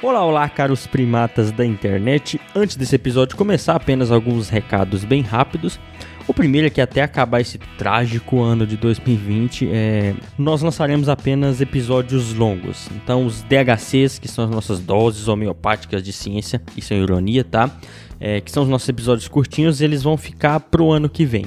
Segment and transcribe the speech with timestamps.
[0.00, 2.40] Olá, olá, caros primatas da internet.
[2.54, 5.80] Antes desse episódio começar, apenas alguns recados bem rápidos.
[6.28, 11.60] O primeiro é que até acabar esse trágico ano de 2020, é, nós lançaremos apenas
[11.60, 12.88] episódios longos.
[12.94, 17.68] Então, os DHCs, que são as nossas doses homeopáticas de ciência, isso é ironia, tá?
[18.20, 21.44] É, que são os nossos episódios curtinhos, eles vão ficar pro ano que vem.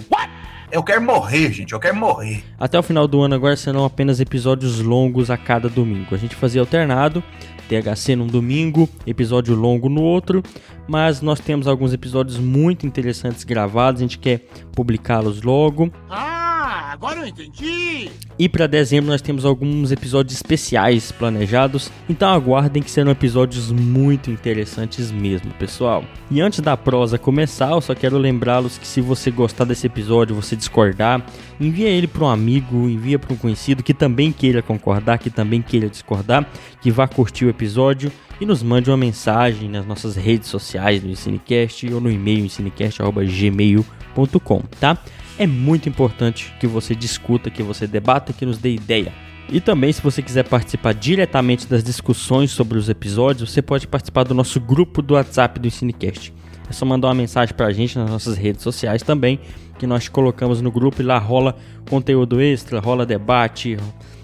[0.69, 2.43] Eu quero morrer, gente, eu quero morrer.
[2.57, 6.15] Até o final do ano agora serão apenas episódios longos a cada domingo.
[6.15, 7.21] A gente fazia alternado,
[7.71, 10.43] THC num domingo, episódio longo no outro,
[10.87, 15.89] mas nós temos alguns episódios muito interessantes gravados, a gente quer publicá-los logo.
[16.09, 16.40] Ah,
[16.71, 18.09] agora eu entendi.
[18.39, 24.31] E para dezembro nós temos alguns episódios especiais planejados, então aguardem que serão episódios muito
[24.31, 26.03] interessantes mesmo, pessoal.
[26.29, 30.33] E antes da prosa começar, eu só quero lembrá-los que se você gostar desse episódio,
[30.35, 31.25] você discordar,
[31.59, 35.61] envia ele para um amigo, envia para um conhecido que também queira concordar, que também
[35.61, 36.47] queira discordar,
[36.81, 41.09] que vá curtir o episódio e nos mande uma mensagem nas nossas redes sociais do
[41.09, 44.97] Ensinecast ou no e-mail ensinecast@gmail.com, tá?
[45.37, 49.11] É muito importante que você discuta, que você debata, que nos dê ideia.
[49.49, 54.23] E também, se você quiser participar diretamente das discussões sobre os episódios, você pode participar
[54.23, 56.33] do nosso grupo do WhatsApp do Ensinecast.
[56.69, 59.39] É só mandar uma mensagem pra gente nas nossas redes sociais também,
[59.77, 61.57] que nós colocamos no grupo e lá rola
[61.89, 63.77] conteúdo extra, rola debate,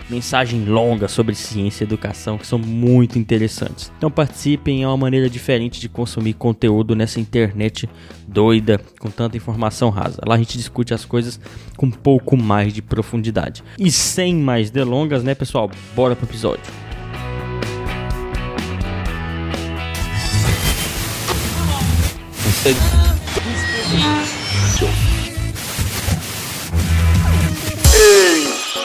[0.10, 3.92] mensagem longa sobre ciência e educação que são muito interessantes.
[3.98, 7.90] Então participem, é uma maneira diferente de consumir conteúdo nessa internet
[8.28, 10.22] doida, com tanta informação rasa.
[10.26, 11.40] Lá a gente discute as coisas
[11.76, 13.64] com um pouco mais de profundidade.
[13.80, 15.70] E sem mais delongas, né, pessoal?
[15.96, 16.64] Bora pro episódio.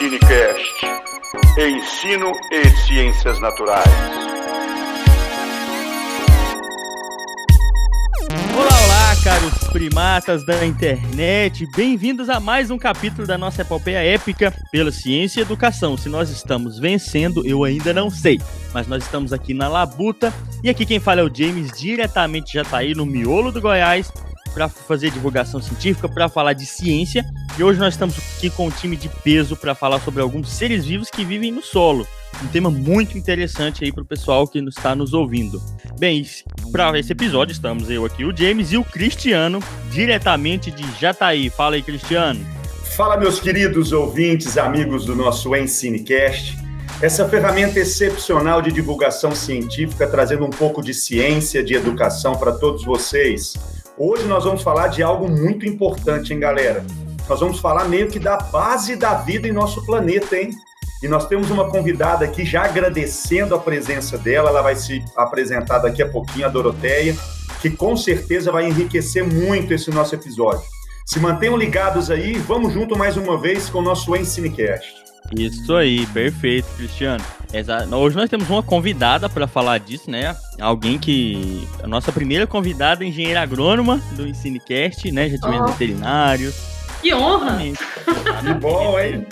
[0.03, 0.72] Ensinecast.
[1.55, 3.85] Ensino e Ciências Naturais.
[8.55, 11.67] Olá, olá, caros primatas da internet.
[11.75, 15.95] Bem-vindos a mais um capítulo da nossa epopeia épica pela ciência e educação.
[15.95, 18.41] Se nós estamos vencendo, eu ainda não sei.
[18.73, 20.33] Mas nós estamos aqui na Labuta.
[20.63, 24.11] E aqui quem fala é o James, diretamente já tá aí no miolo do Goiás
[24.53, 27.25] para fazer divulgação científica, para falar de ciência.
[27.57, 30.85] E hoje nós estamos aqui com um time de peso para falar sobre alguns seres
[30.85, 32.07] vivos que vivem no solo.
[32.43, 35.61] Um tema muito interessante aí para o pessoal que está nos ouvindo.
[35.99, 36.25] Bem,
[36.71, 39.59] para esse episódio estamos eu aqui, o James e o Cristiano,
[39.91, 41.49] diretamente de Jataí.
[41.49, 42.45] Fala aí, Cristiano.
[42.95, 46.57] Fala, meus queridos ouvintes, amigos do nosso Ensinecast.
[47.01, 52.85] Essa ferramenta excepcional de divulgação científica, trazendo um pouco de ciência, de educação para todos
[52.85, 53.55] vocês.
[53.95, 56.83] Hoje nós vamos falar de algo muito importante, hein, galera?
[57.29, 60.49] Nós vamos falar meio que da base da vida em nosso planeta, hein?
[61.03, 64.49] E nós temos uma convidada aqui já agradecendo a presença dela.
[64.49, 67.15] Ela vai se apresentar daqui a pouquinho, a Doroteia,
[67.61, 70.63] que com certeza vai enriquecer muito esse nosso episódio.
[71.05, 75.02] Se mantenham ligados aí, vamos junto mais uma vez com o nosso Ensinecast.
[75.37, 77.23] Isso aí, perfeito, Cristiano.
[77.51, 77.95] Exato.
[77.95, 80.35] Hoje nós temos uma convidada para falar disso, né?
[80.59, 81.67] Alguém que.
[81.83, 85.29] A nossa primeira convidada, engenheira agrônoma do Ensinecast, né?
[85.29, 85.73] Já tivemos oh.
[85.73, 86.55] veterinários.
[87.01, 87.59] Que honra!
[87.59, 89.27] Que bom, hein?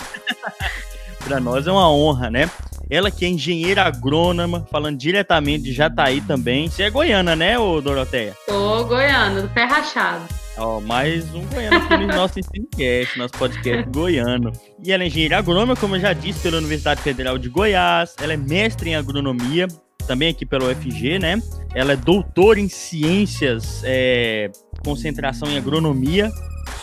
[1.24, 2.50] para nós é uma honra, né?
[2.90, 6.68] Ela que é engenheira agrônoma, falando diretamente de Jataí também.
[6.68, 8.36] Você é goiana, né, ô Doroteia?
[8.46, 10.41] Tô goiana, do pé rachado.
[10.58, 14.52] Ó, mais um goiano aqui no nosso Ensinecast, nosso podcast goiano.
[14.84, 18.14] E ela é engenheira agrônoma, como eu já disse, pela Universidade Federal de Goiás.
[18.20, 19.66] Ela é mestre em agronomia,
[20.06, 21.40] também aqui pelo UFG, né?
[21.74, 24.50] Ela é doutora em ciências, é,
[24.84, 26.30] concentração em agronomia,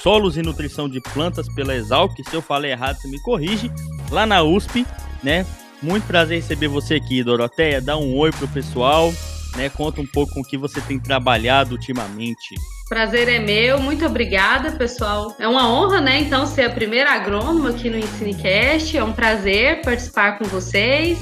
[0.01, 2.11] solos e nutrição de plantas pela Exalc.
[2.27, 3.71] Se eu falei errado, você me corrige.
[4.09, 4.83] Lá na USP,
[5.21, 5.45] né?
[5.81, 7.79] Muito prazer receber você aqui, Doroteia.
[7.79, 9.13] Dá um oi pro pessoal,
[9.55, 9.69] né?
[9.69, 12.55] Conta um pouco com o que você tem trabalhado ultimamente.
[12.87, 15.35] Prazer é meu, muito obrigada, pessoal.
[15.37, 16.19] É uma honra, né?
[16.21, 18.97] Então, ser a primeira agrônoma aqui no Ensinecast.
[18.97, 21.19] É um prazer participar com vocês.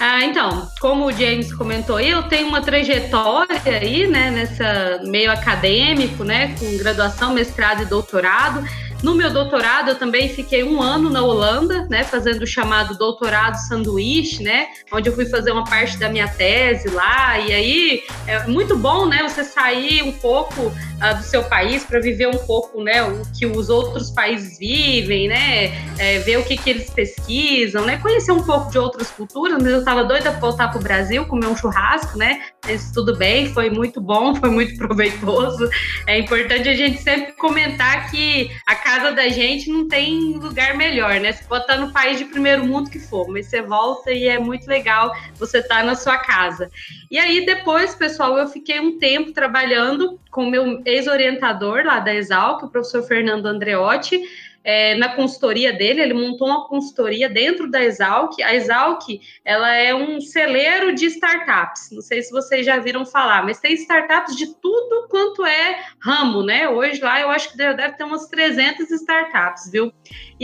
[0.00, 6.24] Ah, então, como o James comentou eu tenho uma trajetória aí, né, nessa meio acadêmico,
[6.24, 8.64] né, com graduação, mestrado e doutorado.
[9.04, 13.56] No meu doutorado, eu também fiquei um ano na Holanda, né, fazendo o chamado doutorado
[13.56, 17.38] sanduíche, né, onde eu fui fazer uma parte da minha tese lá.
[17.38, 22.00] E aí é muito bom, né, você sair um pouco uh, do seu país para
[22.00, 25.66] viver um pouco, né, o que os outros países vivem, né,
[25.98, 29.62] é, ver o que, que eles pesquisam, né, conhecer um pouco de outras culturas.
[29.62, 33.16] Mas eu estava doida para voltar para o Brasil, comer um churrasco, né, Mas tudo
[33.16, 35.68] bem, foi muito bom, foi muito proveitoso.
[36.06, 41.20] É importante a gente sempre comentar que a casa da gente não tem lugar melhor,
[41.20, 41.32] né?
[41.32, 44.38] Você pode estar no país de primeiro mundo que for, mas você volta e é
[44.38, 46.70] muito legal você estar na sua casa.
[47.10, 52.62] E aí depois, pessoal, eu fiquei um tempo trabalhando com meu ex-orientador lá da Exalc,
[52.62, 54.20] o professor Fernando Andreotti,
[54.64, 58.40] é, na consultoria dele, ele montou uma consultoria dentro da Exalc.
[58.42, 59.02] A Exalc,
[59.44, 61.90] ela é um celeiro de startups.
[61.92, 66.42] Não sei se vocês já viram falar, mas tem startups de tudo quanto é ramo,
[66.42, 66.66] né?
[66.66, 69.92] Hoje lá eu acho que deve ter umas 300 startups, viu?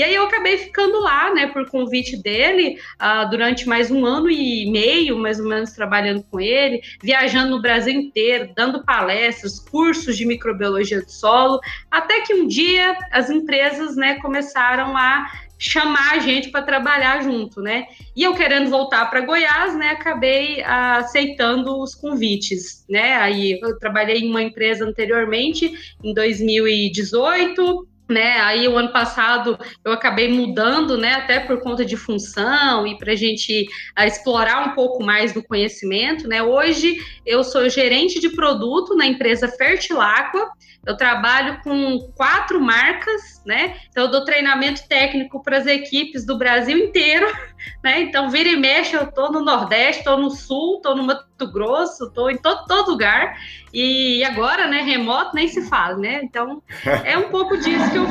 [0.00, 4.30] E aí eu acabei ficando lá, né, por convite dele, uh, durante mais um ano
[4.30, 10.16] e meio, mais ou menos, trabalhando com ele, viajando no Brasil inteiro, dando palestras, cursos
[10.16, 11.60] de microbiologia do solo,
[11.90, 17.60] até que um dia as empresas, né, começaram a chamar a gente para trabalhar junto,
[17.60, 17.84] né?
[18.16, 23.16] E eu querendo voltar para Goiás, né, acabei aceitando os convites, né?
[23.16, 25.70] Aí eu trabalhei em uma empresa anteriormente,
[26.02, 28.40] em 2018, né?
[28.40, 31.14] Aí o ano passado eu acabei mudando, né?
[31.14, 33.66] Até por conta de função e para a gente
[33.98, 36.42] uh, explorar um pouco mais do conhecimento, né?
[36.42, 40.50] Hoje eu sou gerente de produto na empresa Fertilaqua.
[40.86, 43.76] Eu trabalho com quatro marcas, né?
[43.90, 47.26] Então eu dou treinamento técnico para as equipes do Brasil inteiro,
[47.84, 48.00] né?
[48.00, 52.10] Então vira e mexe, eu tô no Nordeste, tô no Sul, tô no Mato Grosso,
[52.12, 53.36] tô em todo, todo lugar.
[53.72, 56.20] E agora, né, remoto nem se fala, né?
[56.22, 56.62] Então
[57.04, 58.08] é um pouco disso que eu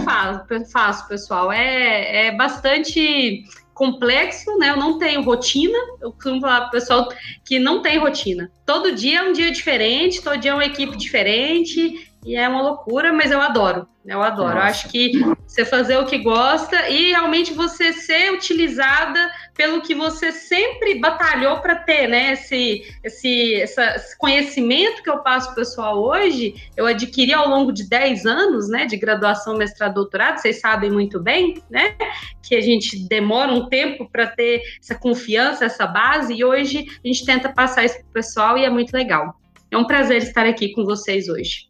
[0.67, 1.51] faço, pessoal.
[1.51, 3.43] É, é bastante
[3.79, 4.71] complexo, né?
[4.71, 5.77] Eu não tenho rotina.
[6.01, 7.07] Eu costumo falar para o pessoal
[7.45, 8.51] que não tem rotina.
[8.65, 12.08] Todo dia é um dia diferente, todo dia é uma equipe diferente.
[12.25, 13.87] E é uma loucura, mas eu adoro.
[14.05, 14.57] Eu adoro.
[14.57, 15.11] Eu acho que
[15.45, 21.59] você fazer o que gosta e realmente você ser utilizada pelo que você sempre batalhou
[21.59, 22.33] para ter, né?
[22.33, 28.25] Esse, esse, esse conhecimento que eu passo pessoal hoje, eu adquiri ao longo de 10
[28.25, 28.85] anos, né?
[28.85, 31.95] De graduação, mestrado, doutorado, vocês sabem muito bem, né?
[32.41, 37.07] Que a gente demora um tempo para ter essa confiança, essa base, e hoje a
[37.07, 39.35] gente tenta passar isso para o pessoal e é muito legal.
[39.71, 41.68] É um prazer estar aqui com vocês hoje.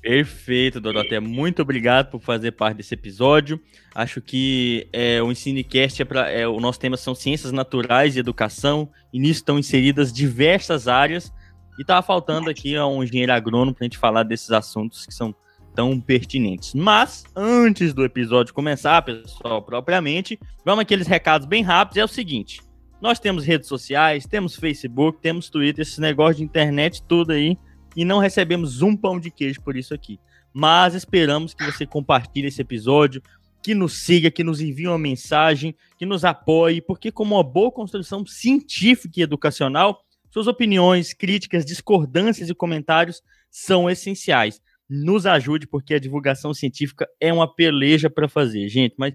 [0.00, 1.20] Perfeito, Dorotea.
[1.20, 3.60] Muito obrigado por fazer parte desse episódio.
[3.94, 6.30] Acho que é, o Ensinecast é para.
[6.30, 11.32] É, o nosso tema são ciências naturais e educação, e nisso estão inseridas diversas áreas.
[11.78, 15.34] E estava faltando aqui um engenheiro agrônomo para a gente falar desses assuntos que são
[15.74, 16.74] tão pertinentes.
[16.74, 21.98] Mas, antes do episódio começar, pessoal, propriamente, vamos aqueles recados bem rápidos.
[21.98, 22.60] É o seguinte:
[23.00, 27.58] nós temos redes sociais, temos Facebook, temos Twitter, esse negócio de internet, tudo aí
[27.98, 30.20] e não recebemos um pão de queijo por isso aqui.
[30.54, 33.20] Mas esperamos que você compartilhe esse episódio,
[33.60, 37.72] que nos siga, que nos envie uma mensagem, que nos apoie, porque como uma boa
[37.72, 40.00] construção científica e educacional,
[40.30, 44.60] suas opiniões, críticas, discordâncias e comentários são essenciais.
[44.88, 48.94] Nos ajude, porque a divulgação científica é uma peleja para fazer, gente.
[48.96, 49.12] Mas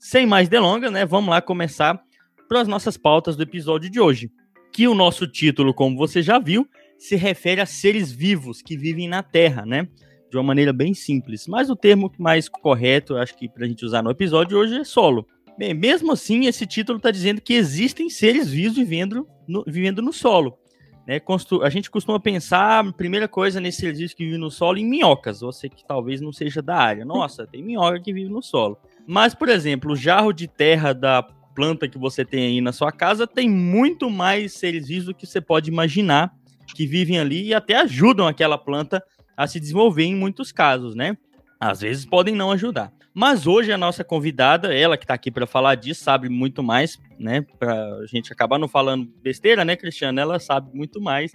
[0.00, 1.06] sem mais delongas, né?
[1.06, 2.02] Vamos lá começar
[2.48, 4.28] para as nossas pautas do episódio de hoje.
[4.72, 6.68] Que o nosso título, como você já viu,
[6.98, 9.88] se refere a seres vivos que vivem na Terra, né?
[10.30, 11.46] De uma maneira bem simples.
[11.46, 14.84] Mas o termo mais correto, acho que para a gente usar no episódio hoje é
[14.84, 15.26] solo.
[15.56, 20.12] Bem, mesmo assim, esse título está dizendo que existem seres vivos vivendo no, vivendo no
[20.12, 20.58] solo.
[21.06, 21.20] Né?
[21.62, 25.40] A gente costuma pensar, primeira coisa, nesses seres vivos que vivem no solo, em minhocas.
[25.40, 27.04] Você que talvez não seja da área.
[27.04, 28.78] Nossa, tem minhoca que vive no solo.
[29.06, 31.22] Mas, por exemplo, o jarro de terra da
[31.54, 35.26] planta que você tem aí na sua casa tem muito mais seres vivos do que
[35.26, 36.34] você pode imaginar
[36.74, 39.02] que vivem ali e até ajudam aquela planta
[39.36, 41.16] a se desenvolver em muitos casos, né?
[41.58, 42.92] Às vezes podem não ajudar.
[43.14, 46.98] Mas hoje a nossa convidada, ela que está aqui para falar disso, sabe muito mais,
[47.16, 47.42] né?
[47.58, 50.20] Para a gente acabar não falando besteira, né, Cristiana?
[50.20, 51.30] Ela sabe muito mais.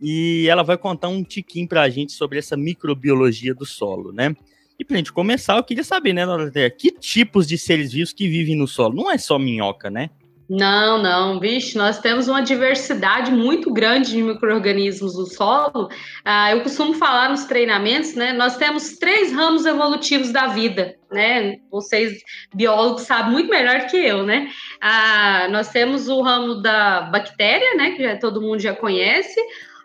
[0.00, 4.34] E ela vai contar um tiquinho para a gente sobre essa microbiologia do solo, né?
[4.78, 8.12] E para a gente começar, eu queria saber, né, Doroteia, que tipos de seres vivos
[8.12, 8.94] que vivem no solo?
[8.94, 10.08] Não é só minhoca, né?
[10.48, 15.90] Não, não, bicho, nós temos uma diversidade muito grande de micro-organismos no solo.
[16.24, 18.32] Ah, eu costumo falar nos treinamentos, né?
[18.32, 21.58] Nós temos três ramos evolutivos da vida, né?
[21.70, 22.22] Vocês,
[22.54, 24.48] biólogos, sabem muito melhor que eu, né?
[24.80, 27.90] Ah, nós temos o ramo da bactéria, né?
[27.90, 29.38] Que já, todo mundo já conhece.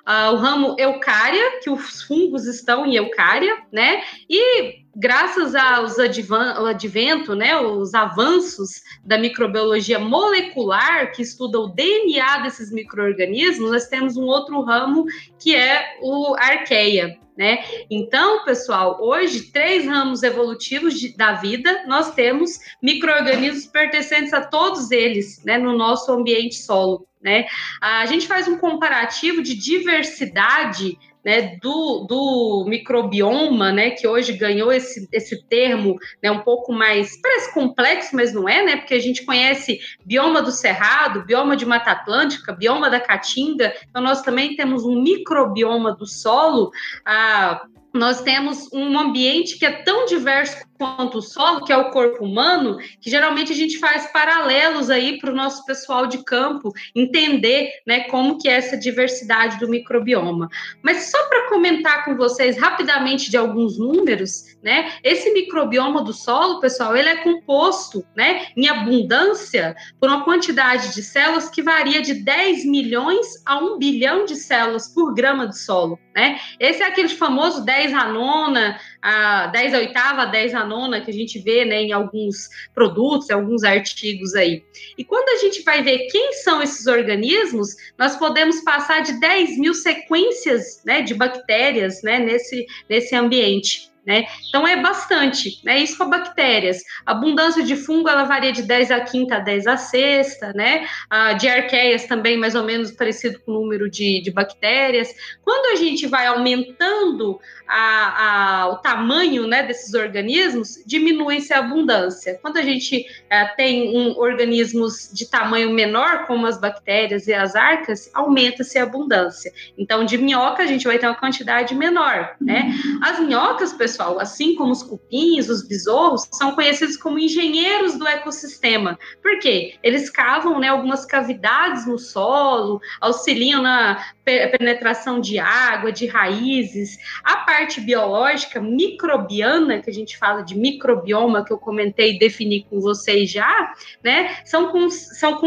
[0.06, 4.02] Ah, o ramo eucária, que os fungos estão em eucária, né?
[4.30, 12.72] E graças aos advento, né, os avanços da microbiologia molecular, que estuda o DNA desses
[12.72, 15.06] micro-organismos, nós temos um outro ramo
[15.40, 17.18] que é o arqueia.
[17.36, 17.64] Né?
[17.90, 24.92] Então, pessoal, hoje, três ramos evolutivos de, da vida, nós temos micro-organismos pertencentes a todos
[24.92, 27.08] eles, né, no nosso ambiente solo.
[27.20, 27.48] né?
[27.82, 34.72] A gente faz um comparativo de diversidade né, do, do microbioma, né, que hoje ganhou
[34.72, 39.00] esse, esse termo né, um pouco mais, parece complexo, mas não é, né, porque a
[39.00, 44.56] gente conhece bioma do Cerrado, bioma de Mata Atlântica, bioma da Caatinga, então nós também
[44.56, 46.72] temos um microbioma do solo,
[47.06, 47.62] ah,
[47.94, 52.26] nós temos um ambiente que é tão diverso quanto o solo, que é o corpo
[52.26, 57.70] humano, que geralmente a gente faz paralelos aí para o nosso pessoal de campo entender
[57.88, 60.50] né, como que é essa diversidade do microbioma.
[60.82, 64.92] Mas só para comentar com vocês rapidamente de alguns números, né?
[65.04, 71.04] Esse microbioma do solo, pessoal, ele é composto né, em abundância por uma quantidade de
[71.04, 76.00] células que varia de 10 milhões a 1 bilhão de células por grama de solo.
[76.16, 76.40] Né?
[76.60, 81.10] Esse é aquele famoso 10 a nona, a 10 a oitava, 10 a nona que
[81.10, 84.64] a gente vê né, em alguns produtos, em alguns artigos aí.
[84.98, 89.58] E quando a gente vai ver quem são esses organismos, nós podemos passar de 10
[89.58, 93.93] mil sequências né, de bactérias né, nesse, nesse ambiente.
[94.06, 94.26] Né?
[94.50, 95.80] Então é bastante, né?
[95.80, 96.80] Isso com bactérias.
[97.06, 100.86] A abundância de fungo ela varia de 10 a quinta a 10 a sexta, né?
[101.10, 105.08] A de arqueias também mais ou menos parecido com o número de, de bactérias.
[105.42, 112.38] Quando a gente vai aumentando a, a, o tamanho né, desses organismos, diminui-se a abundância.
[112.42, 117.56] Quando a gente é, tem um, organismos de tamanho menor, como as bactérias e as
[117.56, 119.52] arcas, aumenta-se a abundância.
[119.78, 122.36] Então, de minhoca, a gente vai ter uma quantidade menor.
[122.40, 122.74] Né?
[123.02, 128.98] As minhocas, pessoal, assim como os cupins, os besouros, são conhecidos como engenheiros do ecossistema.
[129.22, 129.76] Por quê?
[129.84, 136.98] Eles cavam né, algumas cavidades no solo, auxiliam na penetração de água, de raízes.
[137.24, 142.66] A parte biológica, microbiana, que a gente fala de microbioma, que eu comentei e defini
[142.70, 145.40] com vocês já, né, são, são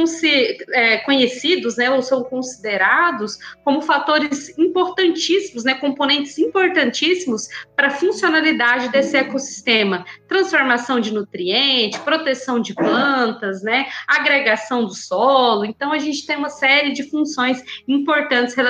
[0.73, 8.91] é, conhecidos, né, ou são considerados como fatores importantíssimos, né, componentes importantíssimos para a funcionalidade
[8.91, 10.05] desse ecossistema.
[10.29, 15.65] Transformação de nutrientes, proteção de plantas, né, agregação do solo.
[15.65, 18.66] Então, a gente tem uma série de funções importantes relacionadas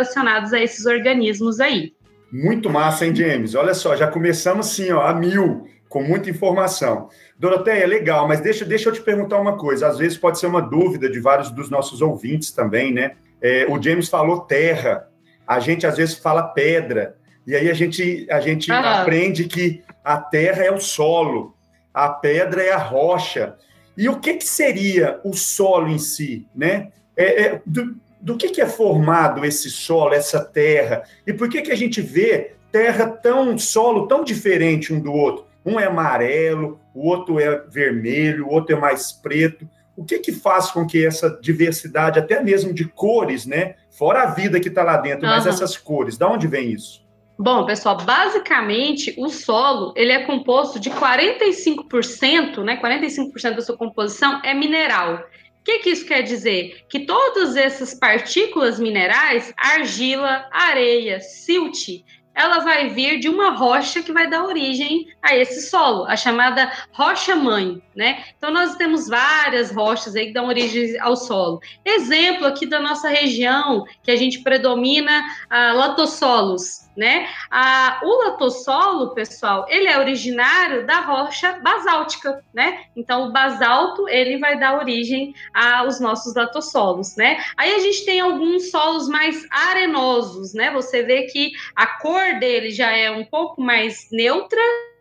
[0.53, 1.93] a esses organismos aí.
[2.33, 3.55] Muito massa, hein, James?
[3.55, 7.09] Olha só, já começamos assim, ó, a mil, com muita informação.
[7.39, 9.87] Doroteia, legal, mas deixa, deixa eu te perguntar uma coisa.
[9.87, 13.13] Às vezes pode ser uma dúvida de vários dos nossos ouvintes também, né?
[13.41, 15.09] É, o James falou terra,
[15.47, 20.19] a gente às vezes fala pedra, e aí a gente, a gente aprende que a
[20.19, 21.55] terra é o solo,
[21.95, 23.55] a pedra é a rocha.
[23.97, 26.89] E o que, que seria o solo em si, né?
[27.17, 31.63] É, é, do, do que, que é formado esse solo, essa terra, e por que,
[31.63, 35.47] que a gente vê terra tão, solo tão diferente um do outro.
[35.65, 39.69] Um é amarelo, o outro é vermelho, o outro é mais preto.
[39.97, 43.77] O que que faz com que essa diversidade, até mesmo de cores, né?
[43.97, 45.33] Fora a vida que está lá dentro, uhum.
[45.33, 47.07] mas essas cores, da onde vem isso?
[47.39, 52.81] Bom, pessoal, basicamente o solo ele é composto de 45%, né?
[52.83, 55.23] 45% da sua composição é mineral
[55.67, 56.87] que, que isso quer dizer?
[56.89, 64.13] Que todas essas partículas minerais, argila, areia, silt, ela vai vir de uma rocha que
[64.13, 68.25] vai dar origem a esse solo, a chamada rocha-mãe, né?
[68.37, 71.61] Então, nós temos várias rochas aí que dão origem ao solo.
[71.85, 77.29] Exemplo aqui da nossa região, que a gente predomina a latossolos, né?
[77.51, 82.85] A, o latossolo, pessoal, ele é originário da rocha basáltica, né?
[82.97, 87.43] Então, o basalto, ele vai dar origem aos nossos latossolos, né?
[87.57, 90.71] Aí a gente tem alguns solos mais arenosos, né?
[90.71, 94.61] Você vê que a cor dele já é um pouco mais neutra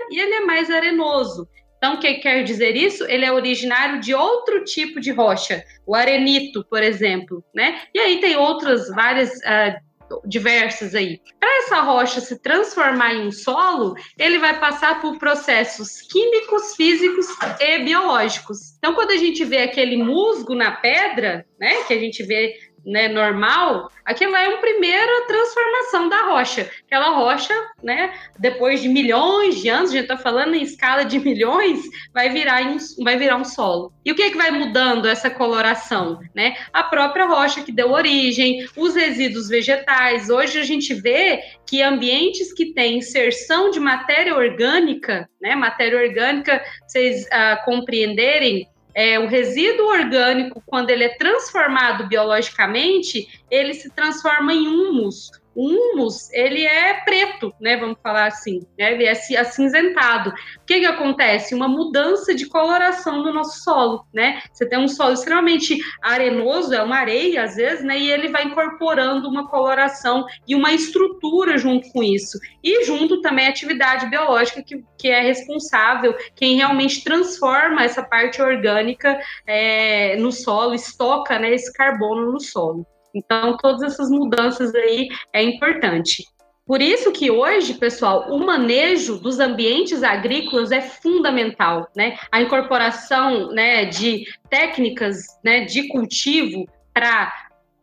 [0.10, 1.48] e ele é mais arenoso.
[1.78, 3.04] Então, o que quer dizer isso?
[3.06, 7.80] Ele é originário de outro tipo de rocha, o arenito, por exemplo, né?
[7.94, 9.85] E aí tem outras várias uh,
[10.26, 11.20] diversas aí.
[11.40, 17.28] Para essa rocha se transformar em um solo, ele vai passar por processos químicos, físicos
[17.60, 18.76] e biológicos.
[18.78, 23.08] Então, quando a gente vê aquele musgo na pedra, né, que a gente vê né,
[23.08, 26.70] normal, aquilo é uma primeira transformação da rocha.
[26.86, 31.20] Aquela rocha, né, depois de milhões de anos, a gente está falando em escala de
[31.20, 31.82] milhões,
[32.14, 33.92] vai virar, um, vai virar um solo.
[34.06, 36.20] E o que, é que vai mudando essa coloração?
[36.36, 36.56] Né?
[36.72, 40.30] A própria rocha que deu origem, os resíduos vegetais.
[40.30, 46.64] Hoje a gente vê que ambientes que têm inserção de matéria orgânica, né, matéria orgânica,
[46.88, 54.54] vocês uh, compreenderem, é, o resíduo orgânico, quando ele é transformado biologicamente, ele se transforma
[54.54, 55.32] em humus.
[55.56, 57.78] O humus, ele é preto, né?
[57.78, 58.92] Vamos falar assim, né?
[58.92, 60.30] Ele é acinzentado.
[60.30, 61.56] O que que acontece?
[61.56, 64.42] Uma mudança de coloração no nosso solo, né?
[64.52, 67.98] Você tem um solo extremamente arenoso, é uma areia às vezes, né?
[67.98, 72.38] E ele vai incorporando uma coloração e uma estrutura junto com isso.
[72.62, 78.42] E junto também a atividade biológica que, que é responsável, quem realmente transforma essa parte
[78.42, 82.86] orgânica é, no solo, estoca né, esse carbono no solo.
[83.16, 86.24] Então, todas essas mudanças aí é importante.
[86.66, 92.18] Por isso que hoje, pessoal, o manejo dos ambientes agrícolas é fundamental, né?
[92.32, 97.32] A incorporação, né, de técnicas, né, de cultivo para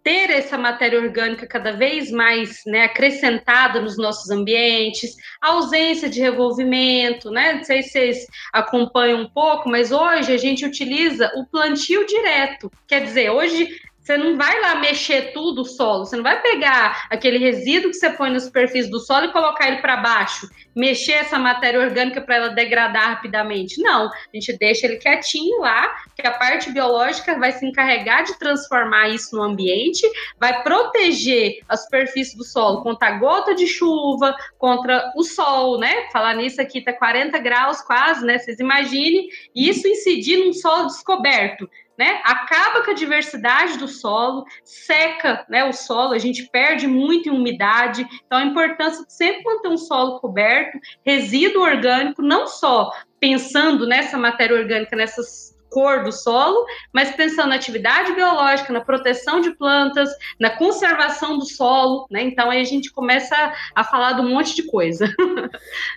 [0.02, 6.20] ter essa matéria orgânica cada vez mais né, acrescentada nos nossos ambientes, a ausência de
[6.20, 7.52] revolvimento, né?
[7.52, 12.68] Não sei se vocês acompanham um pouco, mas hoje a gente utiliza o plantio direto.
[12.88, 13.68] Quer dizer, hoje
[14.02, 17.96] você não vai lá mexer tudo o solo, você não vai pegar aquele resíduo que
[17.96, 22.20] você põe na superfície do solo e colocar ele para baixo, mexer essa matéria orgânica
[22.20, 23.80] para ela degradar rapidamente.
[23.80, 28.38] Não, a gente deixa ele quietinho lá, que a parte biológica vai se encarregar de
[28.38, 30.02] transformar isso no ambiente,
[30.38, 36.08] vai proteger a superfície do solo contra a gota de chuva, contra o sol, né?
[36.12, 38.38] Falar nisso aqui tá 40 graus quase, né?
[38.38, 41.68] Vocês imaginem isso incidir num solo descoberto
[41.98, 42.20] né?
[42.24, 47.32] Acaba com a diversidade do solo, seca né, o solo, a gente perde muito em
[47.32, 48.06] umidade.
[48.26, 54.18] Então, a importância de sempre manter um solo coberto, resíduo orgânico, não só pensando nessa
[54.18, 60.10] matéria orgânica, nessas cor do solo, mas pensando na atividade biológica, na proteção de plantas,
[60.38, 62.22] na conservação do solo, né?
[62.22, 63.34] Então aí a gente começa
[63.74, 65.12] a, falar de um monte de coisa.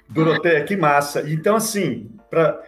[0.07, 1.29] Doroteia, que massa.
[1.29, 2.09] Então, assim,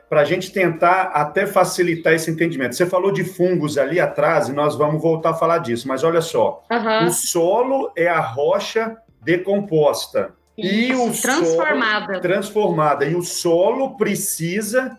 [0.10, 2.76] para a gente tentar até facilitar esse entendimento.
[2.76, 6.22] Você falou de fungos ali atrás, e nós vamos voltar a falar disso, mas olha
[6.22, 7.08] só: uhum.
[7.08, 10.32] o solo é a rocha decomposta.
[10.58, 12.06] Isso, e o transformada.
[12.08, 13.06] Solo, transformada.
[13.06, 14.98] E o solo precisa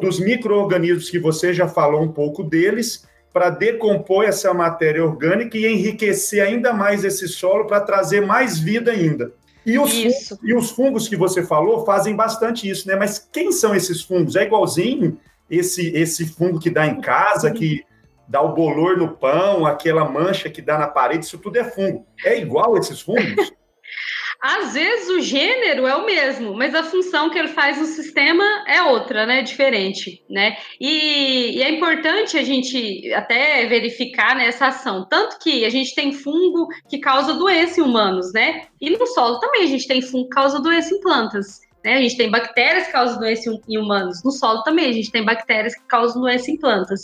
[0.00, 5.66] dos micro-organismos que você já falou um pouco deles, para decompor essa matéria orgânica e
[5.66, 9.32] enriquecer ainda mais esse solo para trazer mais vida ainda.
[9.68, 12.96] E os, fungos, e os fungos que você falou fazem bastante isso, né?
[12.96, 14.34] Mas quem são esses fungos?
[14.34, 15.18] É igualzinho
[15.50, 17.84] esse, esse fungo que dá em casa, que
[18.26, 22.06] dá o bolor no pão, aquela mancha que dá na parede, isso tudo é fungo.
[22.24, 23.52] É igual esses fungos?
[24.40, 28.44] Às vezes o gênero é o mesmo, mas a função que ele faz no sistema
[28.68, 29.42] é outra, né?
[29.42, 30.56] Diferente, né?
[30.80, 35.04] E, e é importante a gente até verificar né, ação.
[35.08, 38.66] Tanto que a gente tem fungo que causa doença em humanos, né?
[38.80, 41.67] E no solo também a gente tem fungo que causa doença em plantas.
[41.84, 41.94] Né?
[41.94, 44.22] A gente tem bactérias que causam doença em humanos.
[44.24, 47.02] No solo também a gente tem bactérias que causam doença em plantas.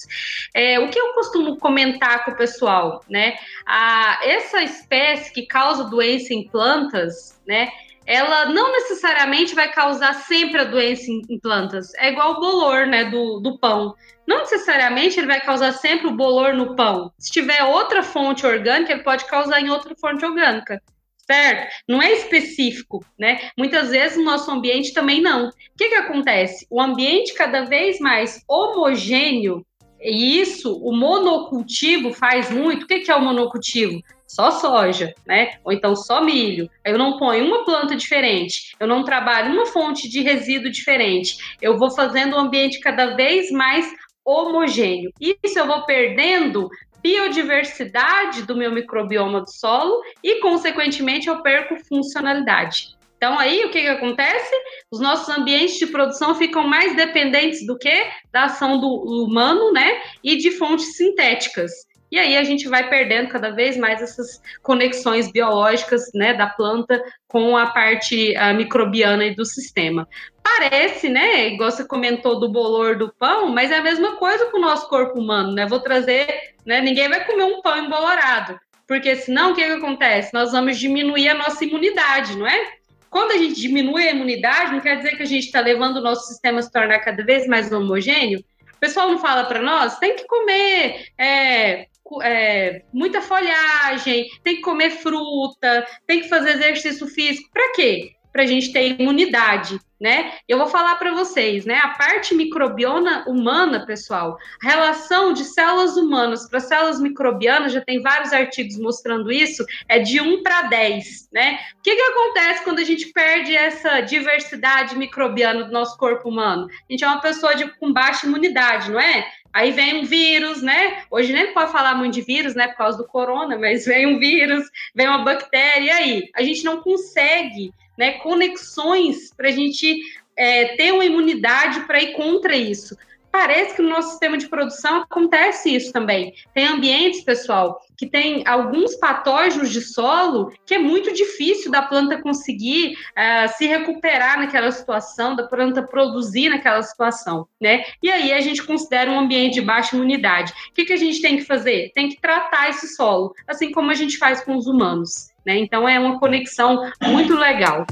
[0.54, 3.34] É, o que eu costumo comentar com o pessoal, né?
[3.66, 7.68] A, essa espécie que causa doença em plantas, né?
[8.06, 11.94] Ela não necessariamente vai causar sempre a doença em, plantas.
[11.94, 13.04] É igual o bolor, né?
[13.04, 13.94] Do, do pão.
[14.26, 17.12] Não necessariamente ele vai causar sempre o bolor no pão.
[17.18, 20.82] Se tiver outra fonte orgânica, ele pode causar em outra fonte orgânica
[21.26, 21.72] certo?
[21.88, 23.50] Não é específico, né?
[23.56, 25.48] Muitas vezes no nosso ambiente também não.
[25.48, 26.66] O que, que acontece?
[26.70, 29.64] O ambiente cada vez mais homogêneo,
[30.00, 32.84] e isso o monocultivo faz muito.
[32.84, 34.02] O que, que é o monocultivo?
[34.26, 35.54] Só soja, né?
[35.64, 36.68] Ou então só milho.
[36.84, 41.36] Eu não ponho uma planta diferente, eu não trabalho uma fonte de resíduo diferente.
[41.62, 43.86] Eu vou fazendo o ambiente cada vez mais
[44.24, 45.10] homogêneo.
[45.20, 46.68] Isso eu vou perdendo
[47.04, 52.96] biodiversidade do meu microbioma do solo e, consequentemente, eu perco funcionalidade.
[53.18, 54.54] Então, aí o que, que acontece?
[54.90, 57.94] Os nossos ambientes de produção ficam mais dependentes do que?
[58.32, 60.00] Da ação do humano, né?
[60.22, 61.70] E de fontes sintéticas.
[62.14, 67.02] E aí a gente vai perdendo cada vez mais essas conexões biológicas né, da planta
[67.26, 70.08] com a parte a microbiana e do sistema.
[70.40, 71.48] Parece, né?
[71.48, 74.88] Igual você comentou do bolor do pão, mas é a mesma coisa com o nosso
[74.88, 75.66] corpo humano, né?
[75.66, 76.80] Vou trazer, né?
[76.80, 80.32] Ninguém vai comer um pão embolorado, porque senão o que, que acontece?
[80.32, 82.74] Nós vamos diminuir a nossa imunidade, não é?
[83.10, 86.00] Quando a gente diminui a imunidade, não quer dizer que a gente está levando o
[86.00, 88.38] nosso sistema a se tornar cada vez mais homogêneo.
[88.72, 91.88] O pessoal não fala para nós, tem que comer é,
[92.22, 97.48] é, muita folhagem, tem que comer fruta, tem que fazer exercício físico.
[97.52, 98.12] Para quê?
[98.32, 100.32] Para a gente ter imunidade, né?
[100.48, 101.78] Eu vou falar para vocês, né?
[101.78, 108.02] A parte microbiana humana, pessoal, a relação de células humanas para células microbianas, já tem
[108.02, 111.58] vários artigos mostrando isso, é de 1 para 10, né?
[111.78, 116.66] O que, que acontece quando a gente perde essa diversidade microbiana do nosso corpo humano?
[116.68, 119.26] A gente é uma pessoa de, com baixa imunidade, não é?
[119.54, 121.04] Aí vem um vírus, né?
[121.08, 122.66] Hoje nem pode falar muito de vírus, né?
[122.66, 126.30] Por causa do corona, mas vem um vírus, vem uma bactéria, e aí?
[126.34, 130.02] A gente não consegue né, conexões para a gente
[130.36, 132.96] é, ter uma imunidade para ir contra isso
[133.34, 136.32] parece que no nosso sistema de produção acontece isso também.
[136.54, 142.22] Tem ambientes, pessoal, que tem alguns patógenos de solo que é muito difícil da planta
[142.22, 147.82] conseguir uh, se recuperar naquela situação, da planta produzir naquela situação, né?
[148.00, 150.52] E aí a gente considera um ambiente de baixa imunidade.
[150.70, 151.90] O que, que a gente tem que fazer?
[151.92, 155.58] Tem que tratar esse solo, assim como a gente faz com os humanos, né?
[155.58, 157.84] Então é uma conexão muito legal.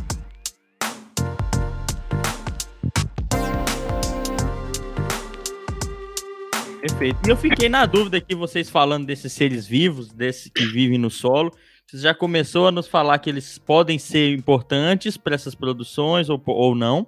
[6.83, 7.17] Perfeito.
[7.25, 11.11] E eu fiquei na dúvida aqui, vocês falando desses seres vivos, desses que vivem no
[11.11, 11.53] solo.
[11.87, 16.43] Você já começou a nos falar que eles podem ser importantes para essas produções ou,
[16.45, 17.07] ou não.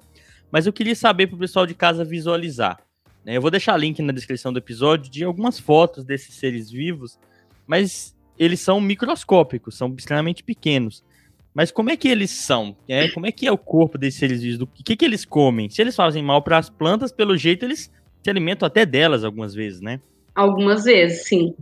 [0.48, 2.78] Mas eu queria saber para o pessoal de casa visualizar.
[3.24, 3.36] Né?
[3.36, 7.18] Eu vou deixar link na descrição do episódio de algumas fotos desses seres vivos,
[7.66, 11.02] mas eles são microscópicos, são extremamente pequenos.
[11.52, 12.76] Mas como é que eles são?
[12.86, 14.60] É, como é que é o corpo desses seres vivos?
[14.60, 15.68] O que, que eles comem?
[15.68, 17.90] Se eles fazem mal para as plantas, pelo jeito eles
[18.24, 20.00] se alimentam até delas algumas vezes, né?
[20.34, 21.54] Algumas vezes, sim.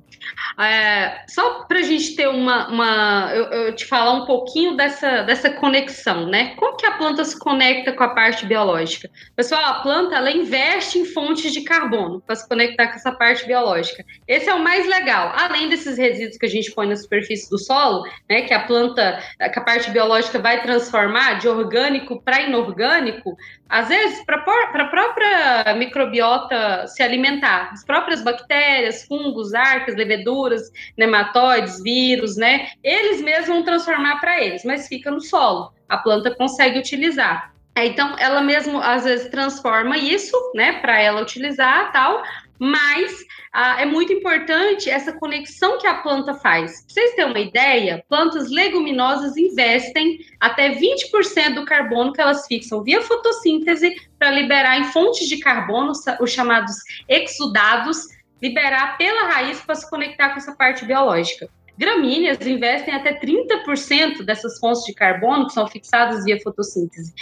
[0.58, 2.68] É, só para a gente ter uma.
[2.68, 6.54] uma eu, eu, te falar um pouquinho dessa, dessa conexão, né?
[6.56, 9.10] Como que a planta se conecta com a parte biológica?
[9.36, 13.46] Pessoal, a planta ela investe em fontes de carbono para se conectar com essa parte
[13.46, 14.04] biológica.
[14.26, 15.32] Esse é o mais legal.
[15.36, 18.42] Além desses resíduos que a gente põe na superfície do solo, né?
[18.42, 19.20] Que a planta,
[19.52, 23.36] que a parte biológica vai transformar de orgânico para inorgânico,
[23.72, 31.82] às vezes, para a própria microbiota se alimentar, as próprias bactérias, fungos, arcas, leveduras, nematóides,
[31.82, 32.68] vírus, né?
[32.84, 35.72] Eles mesmos vão transformar para eles, mas fica no solo.
[35.88, 37.50] A planta consegue utilizar.
[37.74, 42.22] Então, ela mesmo às vezes transforma isso, né, para ela utilizar tal,
[42.58, 43.12] mas
[43.52, 46.84] ah, é muito importante essa conexão que a planta faz.
[46.84, 52.82] Pra vocês terem uma ideia, plantas leguminosas investem até 20% do carbono que elas fixam
[52.82, 56.76] via fotossíntese para liberar em fontes de carbono, os chamados
[57.08, 58.06] exudados,
[58.40, 61.48] liberar pela raiz para se conectar com essa parte biológica.
[61.82, 67.12] Gramíneas investem até 30% dessas fontes de carbono que são fixadas via fotossíntese.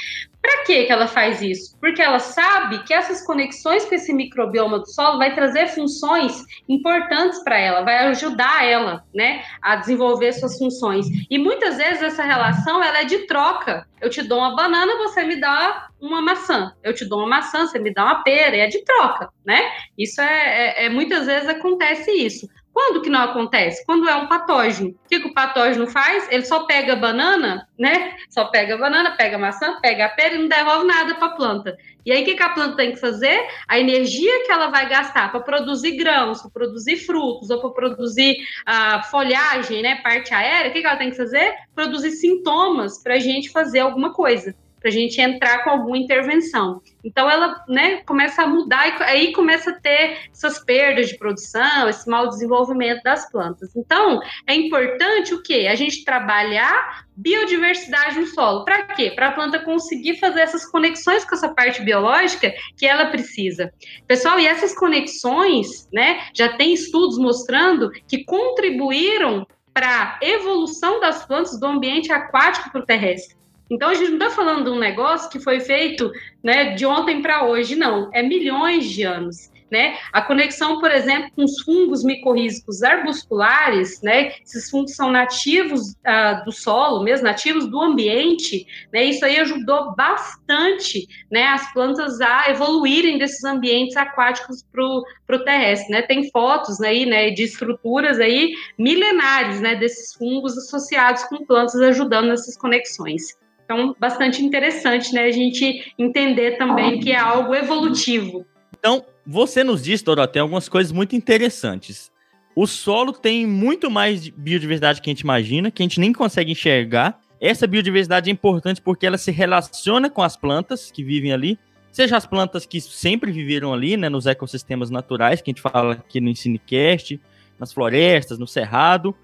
[0.43, 1.79] Para que ela faz isso?
[1.81, 7.43] Porque ela sabe que essas conexões com esse microbioma do solo vai trazer funções importantes
[7.43, 11.07] para ela, vai ajudar ela, né, a desenvolver suas funções.
[11.31, 13.87] E muitas vezes essa relação ela é de troca.
[13.99, 16.75] Eu te dou uma banana, você me dá uma maçã.
[16.83, 18.57] Eu te dou uma maçã, você me dá uma pera.
[18.57, 19.71] É de troca, né?
[19.97, 22.47] Isso é, é, é muitas vezes acontece isso.
[22.73, 23.85] Quando que não acontece?
[23.85, 24.91] Quando é um patógeno.
[24.91, 26.31] O que, que o patógeno faz?
[26.31, 28.17] Ele só pega banana, né?
[28.29, 31.77] Só pega banana, pega maçã, pega a pera e não devolve nada para a planta.
[32.07, 33.47] E aí, o que, que a planta tem que fazer?
[33.69, 38.37] A energia que ela vai gastar para produzir grãos, para produzir frutos, ou para produzir
[38.65, 39.97] a folhagem, né?
[39.97, 41.55] Parte aérea, o que, que ela tem que fazer?
[41.75, 46.81] Produzir sintomas para a gente fazer alguma coisa para a gente entrar com alguma intervenção.
[47.05, 51.89] Então ela né, começa a mudar e aí começa a ter essas perdas de produção,
[51.89, 53.75] esse mau desenvolvimento das plantas.
[53.77, 55.69] Então é importante o quê?
[55.71, 58.65] A gente trabalhar biodiversidade no solo.
[58.65, 59.11] Para quê?
[59.11, 63.71] Para a planta conseguir fazer essas conexões com essa parte biológica que ela precisa.
[64.07, 71.25] Pessoal, e essas conexões, né, já tem estudos mostrando que contribuíram para a evolução das
[71.27, 73.40] plantas do ambiente aquático para o terrestre.
[73.71, 76.11] Então a gente não está falando de um negócio que foi feito
[76.43, 78.11] né, de ontem para hoje, não.
[78.13, 79.49] É milhões de anos.
[79.71, 79.97] Né?
[80.13, 84.33] A conexão, por exemplo, com os fungos micorrízicos arbusculares, né?
[84.45, 89.05] Esses fungos são nativos uh, do solo, mesmo nativos do ambiente, né?
[89.05, 91.45] Isso aí ajudou bastante, né?
[91.45, 96.03] As plantas a evoluírem desses ambientes aquáticos para o terrestre, né?
[96.03, 97.31] Tem fotos aí, né?
[97.31, 99.77] De estruturas aí milenares, né?
[99.77, 103.39] Desses fungos associados com plantas ajudando nessas conexões.
[103.71, 105.27] Então, bastante interessante, né?
[105.27, 108.45] A gente entender também que é algo evolutivo.
[108.77, 112.11] Então, você nos disse, Dorothea, algumas coisas muito interessantes.
[112.57, 116.51] O solo tem muito mais biodiversidade que a gente imagina, que a gente nem consegue
[116.51, 117.21] enxergar.
[117.41, 121.57] Essa biodiversidade é importante porque ela se relaciona com as plantas que vivem ali,
[121.93, 125.93] seja as plantas que sempre viveram ali, né, nos ecossistemas naturais, que a gente fala
[125.93, 127.21] aqui no Ensinecast,
[127.57, 129.15] nas florestas, no cerrado,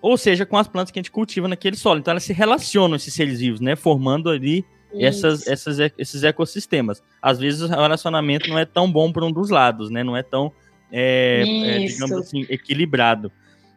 [0.00, 1.98] ou seja, com as plantas que a gente cultiva naquele solo.
[1.98, 3.74] Então elas se relacionam, esses seres vivos, né?
[3.76, 7.02] Formando ali essas, essas, esses ecossistemas.
[7.20, 10.02] Às vezes o relacionamento não é tão bom para um dos lados, né?
[10.02, 10.52] Não é tão,
[10.90, 13.30] é, é, digamos assim, equilibrado.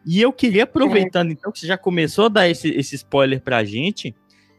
[0.05, 1.33] E eu queria, aproveitando, é.
[1.33, 4.15] então, que você já começou a dar esse, esse spoiler para a gente,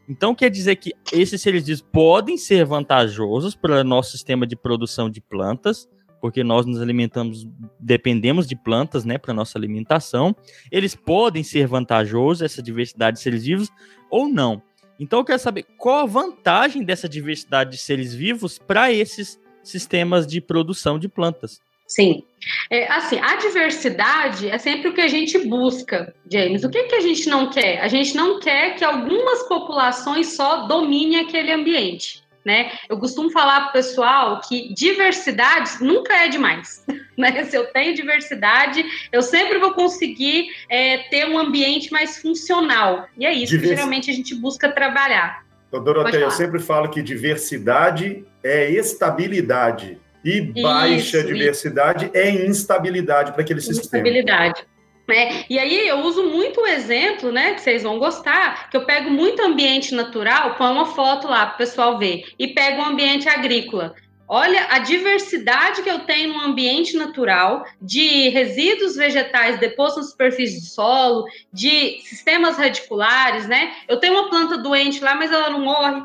[0.07, 4.55] então quer dizer que esses seres vivos podem ser vantajosos para o nosso sistema de
[4.55, 5.89] produção de plantas,
[6.23, 7.45] porque nós nos alimentamos,
[7.77, 10.33] dependemos de plantas, né, para nossa alimentação.
[10.71, 13.69] Eles podem ser vantajosos, essa diversidade de seres vivos,
[14.09, 14.63] ou não.
[14.97, 20.25] Então eu quero saber qual a vantagem dessa diversidade de seres vivos para esses sistemas
[20.25, 21.59] de produção de plantas.
[21.85, 22.23] Sim.
[22.71, 26.63] É, assim, a diversidade é sempre o que a gente busca, James.
[26.63, 27.81] O que, que a gente não quer?
[27.81, 32.22] A gente não quer que algumas populações só dominem aquele ambiente.
[32.45, 32.71] Né?
[32.89, 36.83] Eu costumo falar para o pessoal que diversidade nunca é demais.
[37.15, 37.43] Né?
[37.43, 43.07] Se eu tenho diversidade, eu sempre vou conseguir é, ter um ambiente mais funcional.
[43.15, 43.69] E é isso Divers...
[43.69, 45.45] que geralmente a gente busca trabalhar.
[45.71, 49.99] Doroteia, eu sempre falo que diversidade é estabilidade.
[50.23, 52.17] E baixa isso, diversidade isso.
[52.17, 53.83] é instabilidade para aquele sistema.
[53.83, 54.65] Instabilidade.
[55.09, 58.85] É, e aí eu uso muito o exemplo, né, que vocês vão gostar, que eu
[58.85, 62.85] pego muito ambiente natural, põe uma foto lá para o pessoal ver, e pego um
[62.85, 63.93] ambiente agrícola.
[64.25, 70.61] Olha a diversidade que eu tenho no ambiente natural de resíduos vegetais depostos na superfície
[70.61, 73.73] do solo, de sistemas radiculares, né?
[73.87, 76.03] Eu tenho uma planta doente lá, mas ela não morre,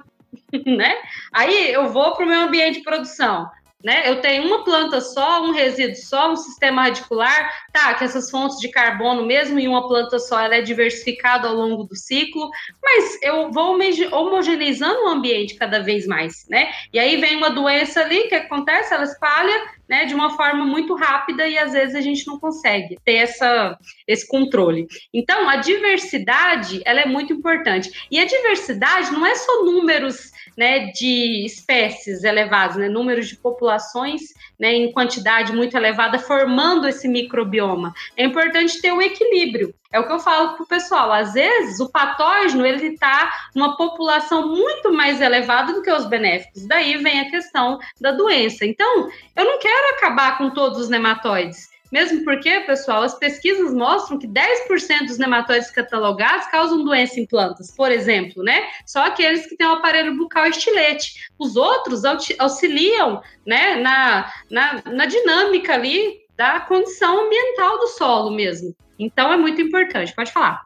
[0.67, 0.97] né?
[1.33, 3.49] Aí eu vou para o meu ambiente de produção
[3.83, 4.09] né?
[4.09, 7.95] Eu tenho uma planta só, um resíduo só, um sistema radicular, tá?
[7.95, 11.85] Que essas fontes de carbono, mesmo em uma planta só, ela é diversificada ao longo
[11.85, 12.51] do ciclo,
[12.83, 13.79] mas eu vou
[14.13, 16.73] homogeneizando o ambiente cada vez mais, né?
[16.93, 20.95] E aí vem uma doença ali que acontece, ela espalha, né, de uma forma muito
[20.95, 24.87] rápida e às vezes a gente não consegue ter essa, esse controle.
[25.15, 27.91] Então, a diversidade, ela é muito importante.
[28.11, 34.23] E a diversidade não é só números né, de espécies elevados, né, números de populações
[34.59, 37.95] né, em quantidade muito elevada formando esse microbioma.
[38.17, 39.73] É importante ter o um equilíbrio.
[39.93, 41.13] É o que eu falo para o pessoal.
[41.13, 46.67] Às vezes, o patógeno ele está numa população muito mais elevada do que os benéficos.
[46.67, 48.67] Daí vem a questão da doença.
[48.67, 51.69] Então, eu não quero acabar com todos os nematóides.
[51.91, 57.75] Mesmo porque, pessoal, as pesquisas mostram que 10% dos nematóides catalogados causam doença em plantas,
[57.75, 58.69] por exemplo, né?
[58.87, 61.15] Só aqueles que têm o aparelho bucal estilete.
[61.39, 62.03] Os outros
[62.39, 68.75] auxiliam né, na, na, na dinâmica ali da condição ambiental do solo mesmo.
[68.99, 70.15] Então é muito importante.
[70.15, 70.63] Pode falar.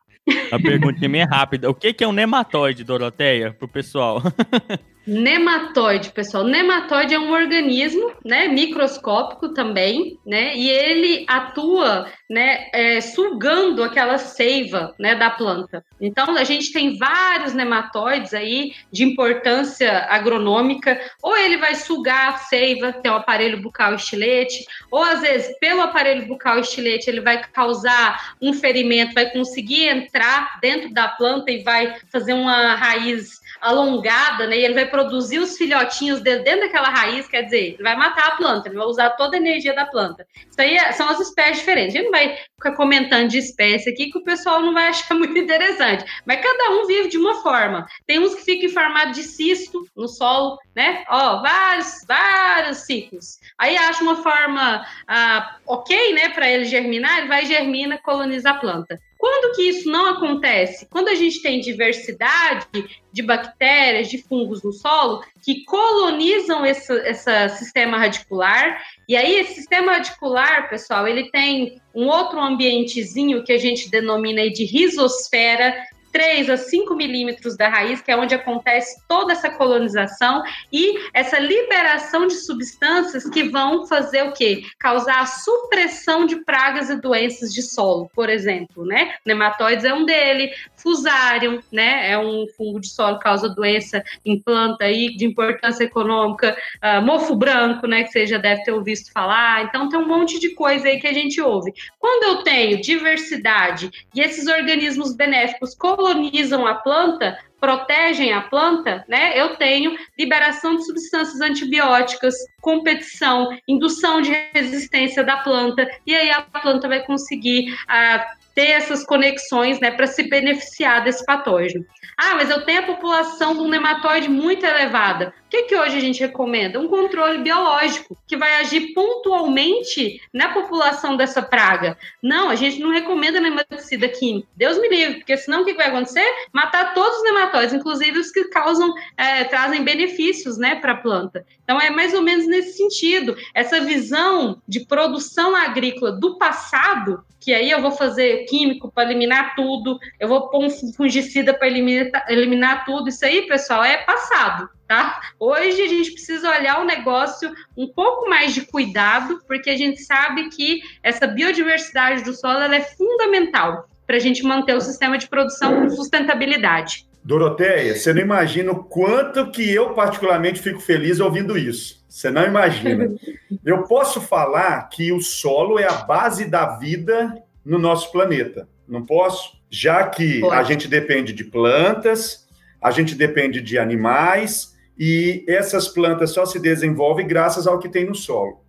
[0.51, 1.69] A pergunta é rápida.
[1.69, 4.23] O que é um nematóide, Doroteia, para o pessoal?
[5.05, 6.45] Nematóide, pessoal.
[6.45, 14.17] Nematóide é um organismo, né, microscópico também, né, e ele atua, né, é, sugando aquela
[14.17, 15.85] seiva, né, da planta.
[16.01, 22.39] Então, a gente tem vários nematóides aí de importância agronômica, ou ele vai sugar a
[22.39, 27.21] seiva, que é o aparelho bucal estilete, ou às vezes, pelo aparelho bucal estilete, ele
[27.21, 33.42] vai causar um ferimento, vai conseguir entrar dentro da planta e vai fazer uma raiz
[33.63, 34.59] alongada, né?
[34.59, 38.37] E ele vai produzir os filhotinhos dentro daquela raiz, quer dizer, ele vai matar a
[38.37, 40.27] planta, ele vai usar toda a energia da planta.
[40.51, 41.95] Isso aí é, são as espécies diferentes.
[41.95, 45.15] A gente não vai ficar comentando de espécie aqui que o pessoal não vai achar
[45.17, 46.05] muito interessante.
[46.27, 47.87] Mas cada um vive de uma forma.
[48.05, 51.05] Tem uns que ficam em formato de cisto no solo, né?
[51.09, 53.39] Ó, vários, vários ciclos.
[53.57, 58.55] Aí acha uma forma ah, ok, né, para ele germinar, ele vai germina, coloniza a
[58.55, 58.99] planta.
[59.23, 60.85] Quando que isso não acontece?
[60.91, 62.67] Quando a gente tem diversidade
[63.13, 69.55] de bactérias, de fungos no solo, que colonizam esse, esse sistema radicular, e aí esse
[69.55, 75.73] sistema radicular, pessoal, ele tem um outro ambientezinho que a gente denomina de rizosfera,
[76.13, 81.39] 3 a 5 milímetros da raiz, que é onde acontece toda essa colonização e essa
[81.39, 84.63] liberação de substâncias que vão fazer o quê?
[84.79, 89.15] Causar a supressão de pragas e doenças de solo, por exemplo, né?
[89.25, 92.11] Nematóides é um dele, Fusarium, né?
[92.11, 97.03] É um fungo de solo que causa doença em planta aí de importância econômica, uh,
[97.03, 98.05] mofo branco, né?
[98.05, 99.65] Que você já deve ter ouvido falar.
[99.65, 101.73] Então tem um monte de coisa aí que a gente ouve.
[101.99, 109.41] Quando eu tenho diversidade e esses organismos benéficos colonizam a planta, protegem a planta, né?
[109.41, 116.43] Eu tenho liberação de substâncias antibióticas, competição, indução de resistência da planta, e aí a
[116.43, 121.85] planta vai conseguir uh, ter essas conexões né, para se beneficiar desse patógeno.
[122.19, 125.33] Ah, mas eu tenho a população de um nematóide muito elevada.
[125.53, 126.81] Que, que hoje a gente recomenda?
[126.81, 131.99] Um controle biológico, que vai agir pontualmente na população dessa praga.
[132.23, 134.49] Não, a gente não recomenda nematicida químico.
[134.57, 136.25] Deus me livre, porque senão o que vai acontecer?
[136.55, 141.45] Matar todos os nematóides, inclusive os que causam, é, trazem benefícios né, para a planta.
[141.63, 143.37] Então é mais ou menos nesse sentido.
[143.53, 149.57] Essa visão de produção agrícola do passado que aí eu vou fazer químico para eliminar
[149.57, 153.09] tudo, eu vou pôr um fungicida para eliminar, eliminar tudo.
[153.09, 155.23] Isso aí, pessoal, é passado, tá?
[155.41, 160.03] Hoje a gente precisa olhar o negócio um pouco mais de cuidado, porque a gente
[160.03, 165.27] sabe que essa biodiversidade do solo é fundamental para a gente manter o sistema de
[165.29, 167.07] produção com sustentabilidade.
[167.25, 172.05] Doroteia, você não imagina o quanto que eu particularmente fico feliz ouvindo isso.
[172.07, 173.15] Você não imagina.
[173.65, 177.33] Eu posso falar que o solo é a base da vida
[177.65, 178.69] no nosso planeta.
[178.89, 179.57] Não posso?
[179.71, 180.55] Já que Pode.
[180.55, 182.47] a gente depende de plantas,
[182.83, 188.07] a gente depende de animais e essas plantas só se desenvolvem graças ao que tem
[188.07, 188.63] no solo.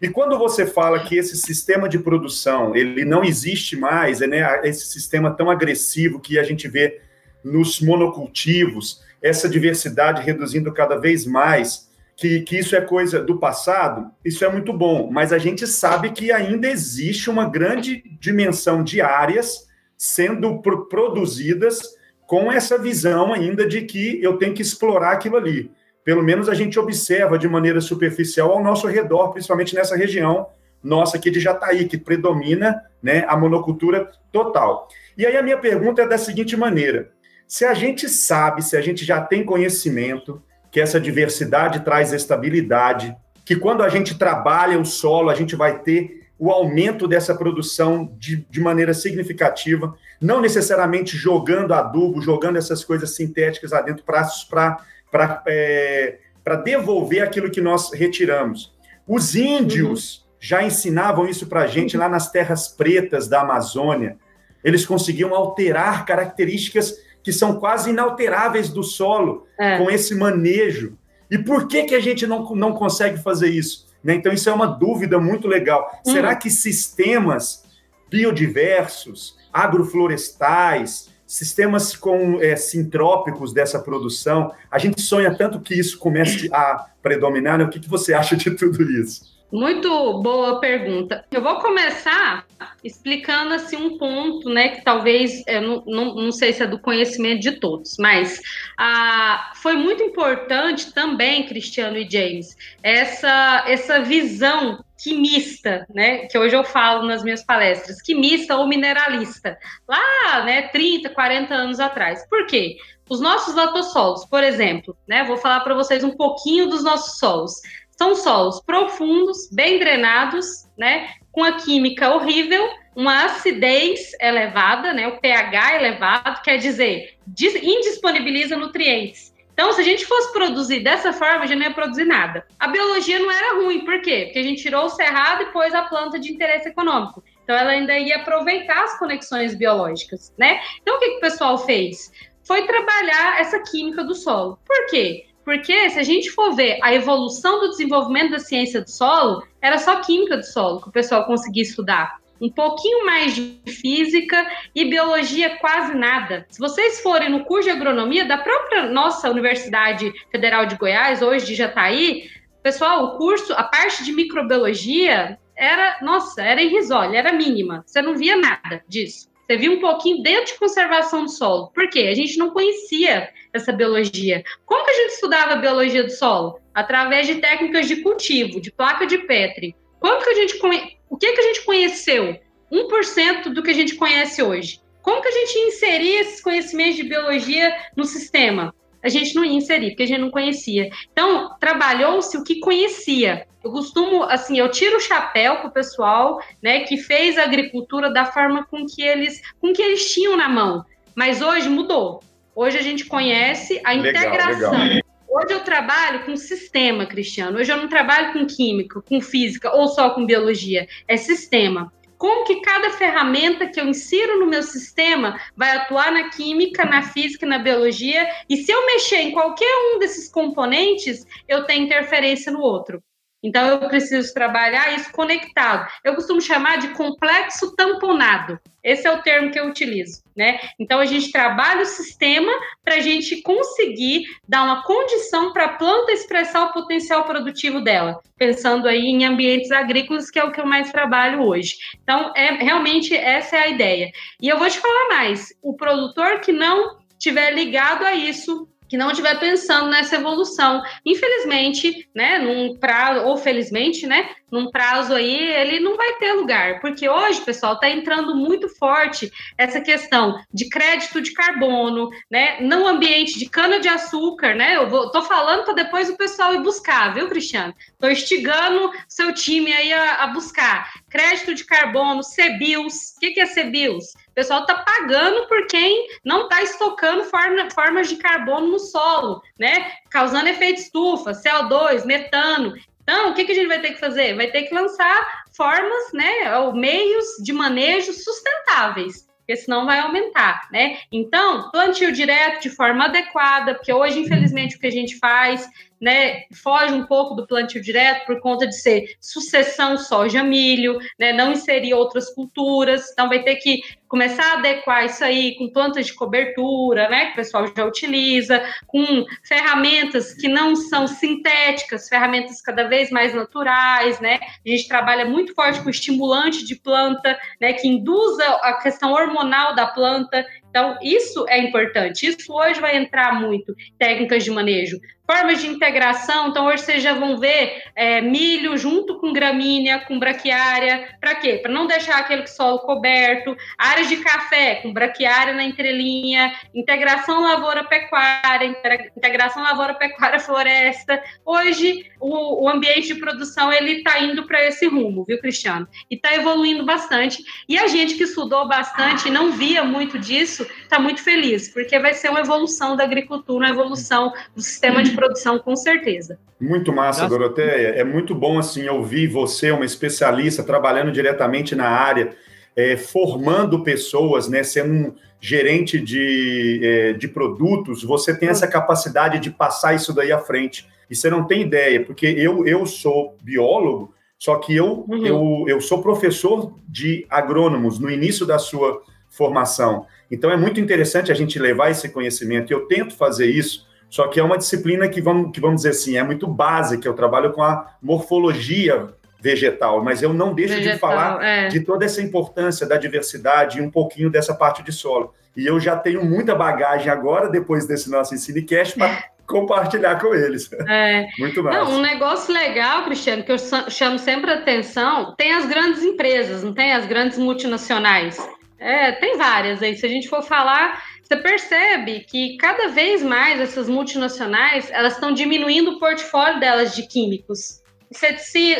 [0.00, 4.60] E quando você fala que esse sistema de produção ele não existe mais, é né,
[4.64, 7.00] esse sistema tão agressivo que a gente vê
[7.44, 14.10] nos monocultivos, essa diversidade reduzindo cada vez mais, que, que isso é coisa do passado,
[14.24, 19.00] isso é muito bom, mas a gente sabe que ainda existe uma grande dimensão de
[19.00, 21.80] áreas sendo produzidas
[22.28, 25.72] com essa visão ainda de que eu tenho que explorar aquilo ali.
[26.04, 30.46] Pelo menos a gente observa de maneira superficial ao nosso redor, principalmente nessa região
[30.84, 34.88] nossa aqui de Jataí, que predomina né, a monocultura total.
[35.16, 37.08] E aí a minha pergunta é da seguinte maneira:
[37.46, 43.16] se a gente sabe, se a gente já tem conhecimento que essa diversidade traz estabilidade,
[43.42, 48.14] que quando a gente trabalha o solo, a gente vai ter o aumento dessa produção
[48.16, 55.42] de, de maneira significativa, não necessariamente jogando adubo, jogando essas coisas sintéticas lá dentro para
[55.46, 56.18] é,
[56.64, 58.72] devolver aquilo que nós retiramos.
[59.06, 60.24] Os índios uhum.
[60.38, 64.16] já ensinavam isso para a gente lá nas terras pretas da Amazônia.
[64.62, 69.78] Eles conseguiam alterar características que são quase inalteráveis do solo é.
[69.78, 70.96] com esse manejo.
[71.30, 73.87] E por que, que a gente não, não consegue fazer isso?
[74.02, 74.14] Né?
[74.14, 75.90] Então, isso é uma dúvida muito legal.
[76.06, 76.12] Hum.
[76.12, 77.64] Será que sistemas
[78.10, 86.48] biodiversos, agroflorestais, sistemas com é, sintrópicos dessa produção, a gente sonha tanto que isso comece
[86.52, 87.58] a predominar?
[87.58, 87.64] Né?
[87.64, 89.37] O que, que você acha de tudo isso?
[89.50, 91.24] Muito boa pergunta.
[91.30, 92.44] Eu vou começar
[92.84, 96.78] explicando assim um ponto, né, que talvez eu não, não, não sei se é do
[96.78, 98.40] conhecimento de todos, mas
[98.78, 106.56] ah, foi muito importante também, Cristiano e James, essa essa visão quimista, né, que hoje
[106.56, 109.56] eu falo nas minhas palestras, quimista ou mineralista,
[109.88, 112.28] lá, né, 30, 40 anos atrás.
[112.28, 112.76] Por quê?
[113.08, 117.52] Os nossos latossolos, por exemplo, né, vou falar para vocês um pouquinho dos nossos solos.
[117.98, 121.14] São solos profundos, bem drenados, né?
[121.32, 125.08] Com a química horrível, uma acidez elevada, né?
[125.08, 129.34] O pH elevado, quer dizer, indisponibiliza nutrientes.
[129.52, 132.46] Então, se a gente fosse produzir dessa forma, gente não ia produzir nada.
[132.60, 134.26] A biologia não era ruim, por quê?
[134.26, 137.24] Porque a gente tirou o cerrado e pôs a planta de interesse econômico.
[137.42, 140.60] Então, ela ainda ia aproveitar as conexões biológicas, né?
[140.80, 142.12] Então, o que, que o pessoal fez?
[142.44, 144.60] Foi trabalhar essa química do solo.
[144.64, 145.27] Por quê?
[145.48, 149.78] Porque se a gente for ver a evolução do desenvolvimento da ciência do solo, era
[149.78, 152.20] só química do solo que o pessoal conseguia estudar.
[152.38, 156.44] Um pouquinho mais de física e biologia quase nada.
[156.50, 161.46] Se vocês forem no curso de agronomia da própria nossa Universidade Federal de Goiás, hoje
[161.46, 162.28] de Jataí,
[162.62, 167.82] pessoal, o curso, a parte de microbiologia era, nossa, era irrisória, era mínima.
[167.86, 169.30] Você não via nada disso.
[169.48, 171.70] Você viu um pouquinho dentro de conservação do solo.
[171.72, 172.00] Por quê?
[172.00, 174.44] A gente não conhecia essa biologia.
[174.66, 176.60] Como que a gente estudava a biologia do solo?
[176.74, 179.74] Através de técnicas de cultivo, de placa de Petri.
[180.00, 180.98] Como que a gente conhe...
[181.08, 182.38] O que, que a gente conheceu?
[182.70, 184.82] 1% do que a gente conhece hoje.
[185.00, 188.74] Como que a gente inseria esses conhecimentos de biologia no sistema?
[189.02, 190.90] A gente não ia inserir, porque a gente não conhecia.
[191.12, 193.46] Então, trabalhou-se o que conhecia.
[193.62, 198.10] Eu costumo, assim, eu tiro o chapéu para o pessoal, né, que fez a agricultura
[198.10, 200.84] da forma com que eles, com que eles tinham na mão.
[201.14, 202.20] Mas hoje mudou.
[202.54, 204.72] Hoje a gente conhece a legal, integração.
[204.72, 205.02] Legal.
[205.28, 207.58] Hoje eu trabalho com sistema, Cristiano.
[207.58, 210.88] Hoje eu não trabalho com química, com física ou só com biologia.
[211.06, 211.92] É sistema.
[212.18, 217.00] Como que cada ferramenta que eu insiro no meu sistema vai atuar na química, na
[217.02, 218.28] física, na biologia?
[218.48, 223.00] E se eu mexer em qualquer um desses componentes, eu tenho interferência no outro.
[223.42, 225.88] Então, eu preciso trabalhar isso conectado.
[226.04, 228.58] Eu costumo chamar de complexo tamponado.
[228.82, 230.58] Esse é o termo que eu utilizo, né?
[230.78, 232.50] Então, a gente trabalha o sistema
[232.82, 238.20] para a gente conseguir dar uma condição para a planta expressar o potencial produtivo dela,
[238.36, 241.76] pensando aí em ambientes agrícolas, que é o que eu mais trabalho hoje.
[242.02, 244.10] Então, é realmente essa é a ideia.
[244.40, 248.96] E eu vou te falar mais: o produtor que não tiver ligado a isso, que
[248.96, 250.82] não estiver pensando nessa evolução.
[251.04, 256.80] Infelizmente, né, num pra, ou felizmente, né, num prazo aí, ele não vai ter lugar,
[256.80, 262.60] porque hoje, pessoal, está entrando muito forte essa questão de crédito de carbono, né?
[262.60, 264.76] Não ambiente de cana de açúcar, né?
[264.76, 267.74] Eu vou, tô falando para depois o pessoal ir buscar, viu, Cristiano?
[268.00, 273.14] Tô instigando seu time aí a, a buscar crédito de carbono, CBIOS.
[273.16, 274.14] O que, que é CBIOS?
[274.38, 279.90] Pessoal está pagando por quem não está estocando forma, formas de carbono no solo, né?
[280.12, 282.72] Causando efeito estufa, CO2, metano.
[283.02, 284.36] Então, o que, que a gente vai ter que fazer?
[284.36, 290.68] Vai ter que lançar formas, né, ou meios de manejo sustentáveis porque senão vai aumentar,
[290.70, 290.98] né?
[291.10, 295.66] Então, plantio direto de forma adequada, porque hoje, infelizmente, o que a gente faz
[296.00, 301.52] né, foge um pouco do plantio direto por conta de ser sucessão soja-milho, né, não
[301.52, 306.14] inserir outras culturas, então vai ter que começar a adequar isso aí com plantas de
[306.14, 312.84] cobertura, né, que o pessoal já utiliza, com ferramentas que não são sintéticas, ferramentas cada
[312.84, 317.86] vez mais naturais, né, a gente trabalha muito forte com estimulante de planta, né, que
[317.86, 322.26] induza a questão hormonal da planta, então, isso é importante.
[322.26, 325.00] Isso hoje vai entrar muito, técnicas de manejo.
[325.30, 330.18] Formas de integração, então hoje vocês já vão ver é, milho junto com gramínea, com
[330.18, 331.06] braquiária.
[331.20, 331.58] Para quê?
[331.58, 333.54] Para não deixar aquele solo coberto.
[333.76, 336.54] Áreas de café com braquiária na entrelinha.
[336.74, 338.74] Integração lavoura-pecuária,
[339.14, 341.22] integração lavoura-pecuária-floresta.
[341.44, 345.86] Hoje, o, o, ambiente de produção ele está indo para esse rumo, viu, Cristiano?
[346.10, 347.44] E está evoluindo bastante.
[347.68, 351.98] E a gente que estudou bastante e não via muito disso, está muito feliz, porque
[351.98, 356.38] vai ser uma evolução da agricultura, uma evolução do sistema de produção, com certeza.
[356.60, 357.36] Muito massa, Nossa.
[357.36, 357.88] Doroteia.
[357.88, 362.30] É muito bom assim ouvir você, uma especialista, trabalhando diretamente na área,
[362.76, 369.38] é, formando pessoas, né, sendo um gerente de, é, de produtos, você tem essa capacidade
[369.38, 370.86] de passar isso daí à frente.
[371.10, 375.26] E você não tem ideia, porque eu, eu sou biólogo, só que eu, uhum.
[375.26, 380.06] eu, eu sou professor de agrônomos no início da sua formação.
[380.30, 382.72] Então é muito interessante a gente levar esse conhecimento.
[382.72, 386.16] Eu tento fazer isso, só que é uma disciplina que vamos, que vamos dizer assim,
[386.16, 387.06] é muito básica.
[387.06, 389.08] Eu trabalho com a morfologia
[389.40, 391.68] vegetal, mas eu não deixo vegetal, de falar é.
[391.68, 395.34] de toda essa importância da diversidade e um pouquinho dessa parte de solo.
[395.56, 400.70] E eu já tenho muita bagagem agora, depois desse nosso Ensinecast, para compartilhar com eles.
[400.88, 401.26] É.
[401.38, 401.88] Muito mais.
[401.88, 406.72] um negócio legal, Cristiano, que eu chamo sempre a atenção, tem as grandes empresas, não
[406.72, 408.38] tem as grandes multinacionais.
[408.78, 409.96] É, tem várias aí.
[409.96, 415.30] Se a gente for falar, você percebe que cada vez mais essas multinacionais elas estão
[415.30, 417.82] diminuindo o portfólio delas de químicos.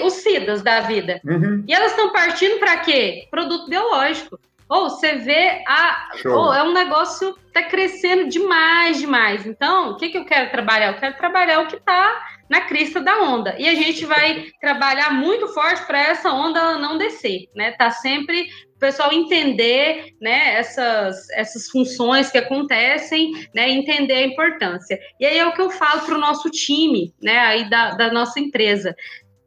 [0.02, 1.20] Os CIDAs da vida.
[1.22, 1.62] Uhum.
[1.68, 3.28] E elas estão partindo para quê?
[3.30, 4.40] Produto biológico.
[4.66, 6.08] Ou você vê a.
[6.24, 9.46] Ou é um negócio está crescendo demais, demais.
[9.46, 10.92] Então, o que, que eu quero trabalhar?
[10.92, 13.54] Eu quero trabalhar o que está na crista da onda.
[13.58, 17.72] E a gente vai trabalhar muito forte para essa onda não descer, né?
[17.72, 24.96] Tá sempre o pessoal entender né, essas, essas funções que acontecem, né, entender a importância.
[25.18, 28.12] E aí é o que eu falo para o nosso time, né, aí da, da
[28.12, 28.94] nossa empresa.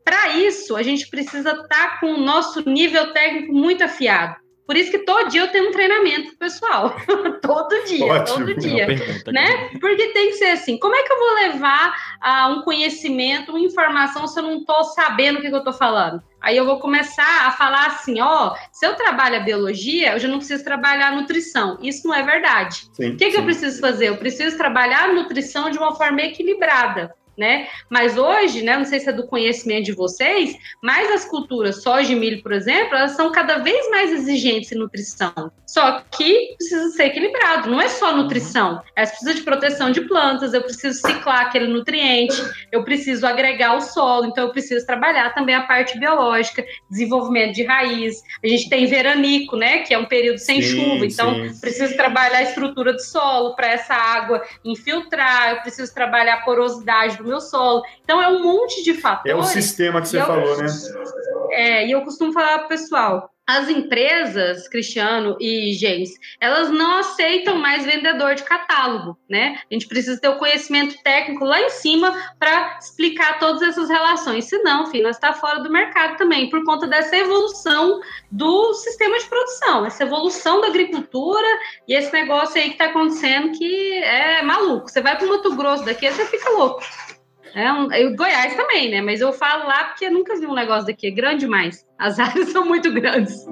[0.04, 4.36] Para isso, a gente precisa estar tá com o nosso nível técnico muito afiado.
[4.72, 6.96] Por isso que todo dia eu tenho um treinamento pessoal.
[7.44, 8.38] todo dia, Ótimo.
[8.38, 8.88] todo dia.
[9.28, 9.70] Né?
[9.82, 10.80] Porque tem que ser assim.
[10.80, 11.94] Como é que eu vou levar
[12.24, 15.74] uh, um conhecimento, uma informação, se eu não estou sabendo o que, que eu estou
[15.74, 16.24] falando?
[16.40, 20.30] Aí eu vou começar a falar assim, ó, se eu trabalho a biologia, eu já
[20.30, 21.78] não preciso trabalhar a nutrição.
[21.82, 22.88] Isso não é verdade.
[22.94, 24.08] Sim, o que, que eu preciso fazer?
[24.08, 27.68] Eu preciso trabalhar a nutrição de uma forma equilibrada né?
[27.90, 32.12] Mas hoje, né, não sei se é do conhecimento de vocês, mas as culturas soja
[32.12, 35.52] e milho, por exemplo, elas são cada vez mais exigentes em nutrição.
[35.66, 38.82] Só que precisa ser equilibrado, não é só nutrição.
[38.94, 42.36] Elas precisam de proteção de plantas, eu preciso ciclar aquele nutriente,
[42.72, 47.64] eu preciso agregar o solo, então eu preciso trabalhar também a parte biológica, desenvolvimento de
[47.64, 48.22] raiz.
[48.44, 51.60] A gente tem veranico, né, que é um período sem sim, chuva, então sim.
[51.62, 57.21] preciso trabalhar a estrutura do solo para essa água infiltrar, eu preciso trabalhar a porosidade
[57.22, 57.84] do meu solo.
[58.04, 59.32] Então é um monte de fatores.
[59.32, 60.68] É o sistema que você falou, né?
[61.52, 67.00] É, e eu costumo falar para o pessoal, as empresas, Cristiano e James, elas não
[67.00, 69.60] aceitam mais vendedor de catálogo, né?
[69.70, 74.46] A gente precisa ter o conhecimento técnico lá em cima para explicar todas essas relações.
[74.46, 78.00] Senão, filho, nós está fora do mercado também, por conta dessa evolução
[78.32, 81.48] do sistema de produção, essa evolução da agricultura
[81.88, 84.90] e esse negócio aí que está acontecendo que é maluco.
[84.90, 86.82] Você vai para o Mato Grosso daqui, você fica louco.
[87.54, 89.02] É um, e Goiás também, né?
[89.02, 91.08] Mas eu falo lá porque eu nunca vi um negócio daqui.
[91.08, 91.86] É grande demais.
[91.98, 93.46] As áreas são muito grandes.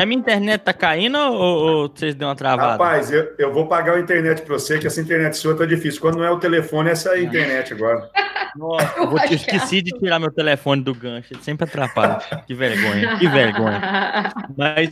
[0.00, 2.72] A minha internet tá caindo ou, ou vocês deu uma travada?
[2.72, 6.00] Rapaz, eu, eu vou pagar a internet para você, que essa internet sua tá difícil.
[6.00, 8.08] Quando não é o telefone, é essa é a internet agora.
[8.56, 12.18] Nossa, eu, vou, eu esqueci é de tirar meu telefone do gancho, ele sempre atrapalha.
[12.46, 14.32] Que vergonha, que vergonha.
[14.56, 14.90] Mas,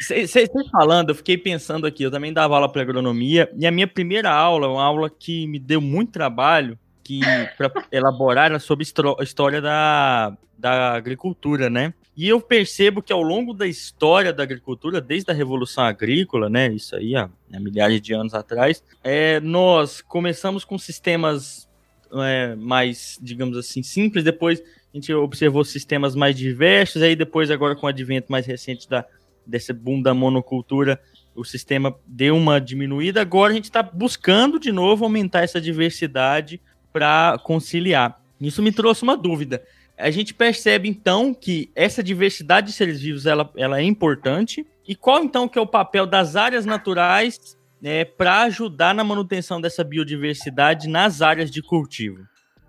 [0.00, 3.86] vocês falando, eu fiquei pensando aqui, eu também dava aula para agronomia, e a minha
[3.86, 7.20] primeira aula, uma aula que me deu muito trabalho, que
[7.56, 8.84] para elaborar era sobre
[9.18, 11.94] a história da, da agricultura, né?
[12.14, 16.68] E eu percebo que ao longo da história da agricultura, desde a Revolução Agrícola, né,
[16.68, 21.68] isso aí há, há milhares de anos atrás, é, nós começamos com sistemas
[22.12, 27.74] é, mais, digamos assim, simples, depois a gente observou sistemas mais diversos, aí depois agora
[27.74, 29.06] com o advento mais recente da,
[29.46, 31.00] desse boom da monocultura,
[31.34, 36.60] o sistema deu uma diminuída, agora a gente está buscando de novo aumentar essa diversidade
[36.92, 38.20] para conciliar.
[38.38, 39.62] Isso me trouxe uma dúvida
[39.96, 44.66] a gente percebe então que essa diversidade de seres vivos ela, ela é importante.
[44.86, 49.60] E qual então que é o papel das áreas naturais né, para ajudar na manutenção
[49.60, 52.18] dessa biodiversidade nas áreas de cultivo?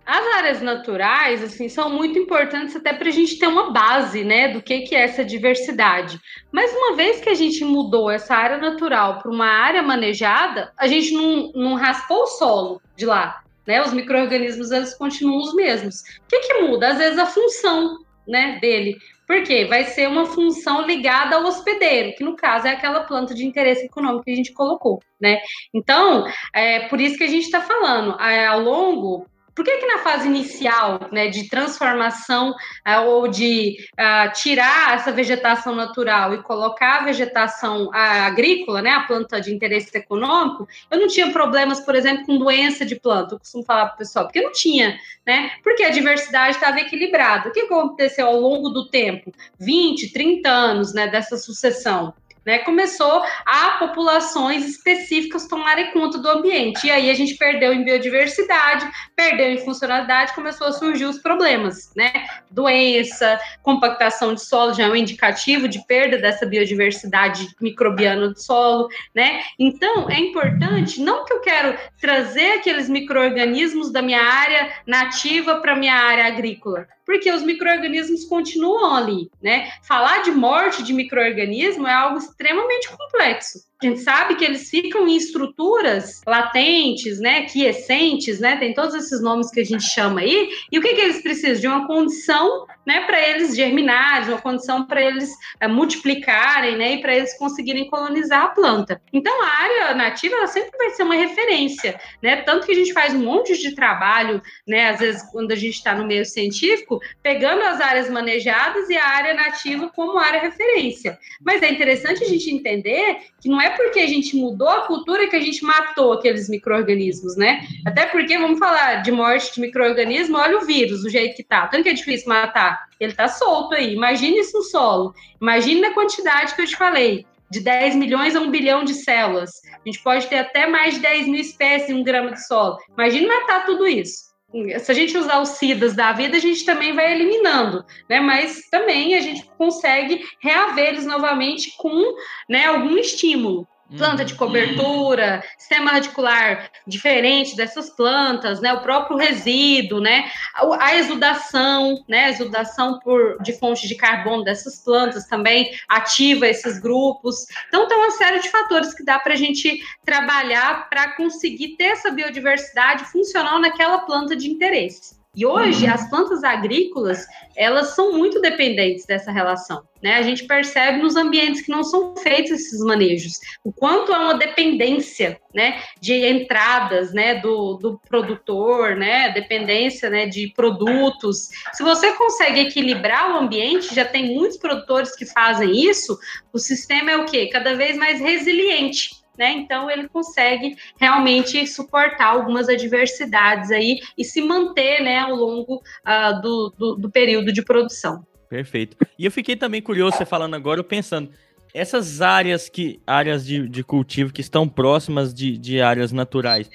[0.06, 4.50] As áreas naturais, assim, são muito importantes até para a gente ter uma base, né,
[4.50, 6.20] do que, que é essa diversidade.
[6.52, 10.88] Mas uma vez que a gente mudou essa área natural para uma área manejada, a
[10.88, 13.82] gente não, não raspou o solo de lá né?
[13.82, 16.02] Os micro-organismos eles continuam os mesmos.
[16.02, 16.90] O que, que muda?
[16.90, 17.98] Às vezes a função
[18.28, 18.98] né, dele.
[19.26, 19.66] Por quê?
[19.66, 23.86] Vai ser uma função ligada ao hospedeiro, que no caso é aquela planta de interesse
[23.86, 25.40] econômico que a gente colocou, né?
[25.74, 29.26] Então, é por isso que a gente está falando, é, ao longo
[29.56, 35.12] por que, que na fase inicial, né, de transformação uh, ou de uh, tirar essa
[35.12, 41.00] vegetação natural e colocar a vegetação uh, agrícola, né, a planta de interesse econômico, eu
[41.00, 43.36] não tinha problemas, por exemplo, com doença de planta?
[43.36, 45.52] Eu costumo falar para o pessoal, porque não tinha, né?
[45.64, 47.50] Porque a diversidade estava equilibrada.
[47.50, 49.32] O que aconteceu ao longo do tempo?
[49.60, 52.14] 20, 30 anos, né, dessa sucessão
[52.46, 56.88] né, começou a populações específicas tomarem conta do ambiente.
[56.88, 61.92] E aí a gente perdeu em biodiversidade, perdeu em funcionalidade, começou a surgir os problemas,
[61.96, 62.12] né?
[62.52, 68.88] Doença, compactação de solo já é um indicativo de perda dessa biodiversidade microbiana do solo,
[69.16, 69.42] né?
[69.58, 75.76] Então, é importante, não que eu quero trazer aqueles micro-organismos da minha área nativa para
[75.76, 79.72] minha área agrícola, porque os micro-organismos continuam ali, né?
[79.84, 83.60] Falar de morte de micro-organismo é algo extremamente complexo.
[83.84, 89.22] A gente sabe que eles ficam em estruturas latentes, né, quiescentes, né, tem todos esses
[89.22, 90.50] nomes que a gente chama aí.
[90.72, 91.60] E o que, que eles precisam?
[91.60, 95.30] De uma condição, né, para eles germinarem, uma condição para eles
[95.60, 99.02] é, multiplicarem, né, e para eles conseguirem colonizar a planta.
[99.12, 102.94] Então, a área nativa, ela sempre vai ser uma referência, né, tanto que a gente
[102.94, 107.02] faz um monte de trabalho, né, às vezes quando a gente está no meio científico,
[107.22, 111.20] pegando as áreas manejadas e a área nativa como área referência.
[111.46, 115.28] Mas é interessante a gente entender que não é porque a gente mudou a cultura
[115.28, 117.68] que a gente matou aqueles micro-organismos, né?
[117.86, 121.68] Até porque, vamos falar de morte de micro-organismo, olha o vírus, o jeito que tá.
[121.68, 122.88] Tanto que é difícil matar.
[123.00, 123.94] Ele tá solto aí.
[123.94, 125.14] Imagine isso no solo.
[125.42, 127.26] Imagine a quantidade que eu te falei.
[127.52, 129.52] De 10 milhões a 1 bilhão de células.
[129.74, 132.78] A gente pode ter até mais de 10 mil espécies em um grama de solo.
[132.98, 134.33] Imagine matar tudo isso
[134.80, 138.20] se a gente usar os SIDAs da vida, a gente também vai eliminando, né?
[138.20, 142.16] Mas também a gente consegue reaver eles novamente com
[142.48, 143.68] né, algum estímulo
[143.98, 148.74] planta de cobertura, sistema radicular diferente dessas plantas, né?
[148.74, 150.32] O próprio resíduo, né?
[150.80, 152.26] A exudação, né?
[152.26, 157.46] A exudação por, de fonte de carbono dessas plantas também ativa esses grupos.
[157.68, 161.86] Então, tem uma série de fatores que dá para a gente trabalhar para conseguir ter
[161.86, 165.23] essa biodiversidade funcional naquela planta de interesse.
[165.36, 165.94] E hoje uhum.
[165.94, 167.26] as plantas agrícolas,
[167.56, 170.16] elas são muito dependentes dessa relação, né?
[170.16, 174.36] A gente percebe nos ambientes que não são feitos esses manejos, o quanto é uma
[174.36, 181.50] dependência, né, de entradas, né, do, do produtor, né, dependência, né, de produtos.
[181.74, 186.18] Se você consegue equilibrar o ambiente, já tem muitos produtores que fazem isso,
[186.52, 187.50] o sistema é o quê?
[187.52, 189.52] Cada vez mais resiliente né?
[189.54, 196.42] Então ele consegue realmente suportar algumas adversidades aí e se manter, né, ao longo uh,
[196.42, 198.26] do, do, do, período de produção.
[198.50, 198.96] Perfeito.
[199.18, 201.32] E eu fiquei também curioso você falando agora, pensando
[201.74, 206.70] essas áreas que áreas de, de cultivo que estão próximas de, de áreas naturais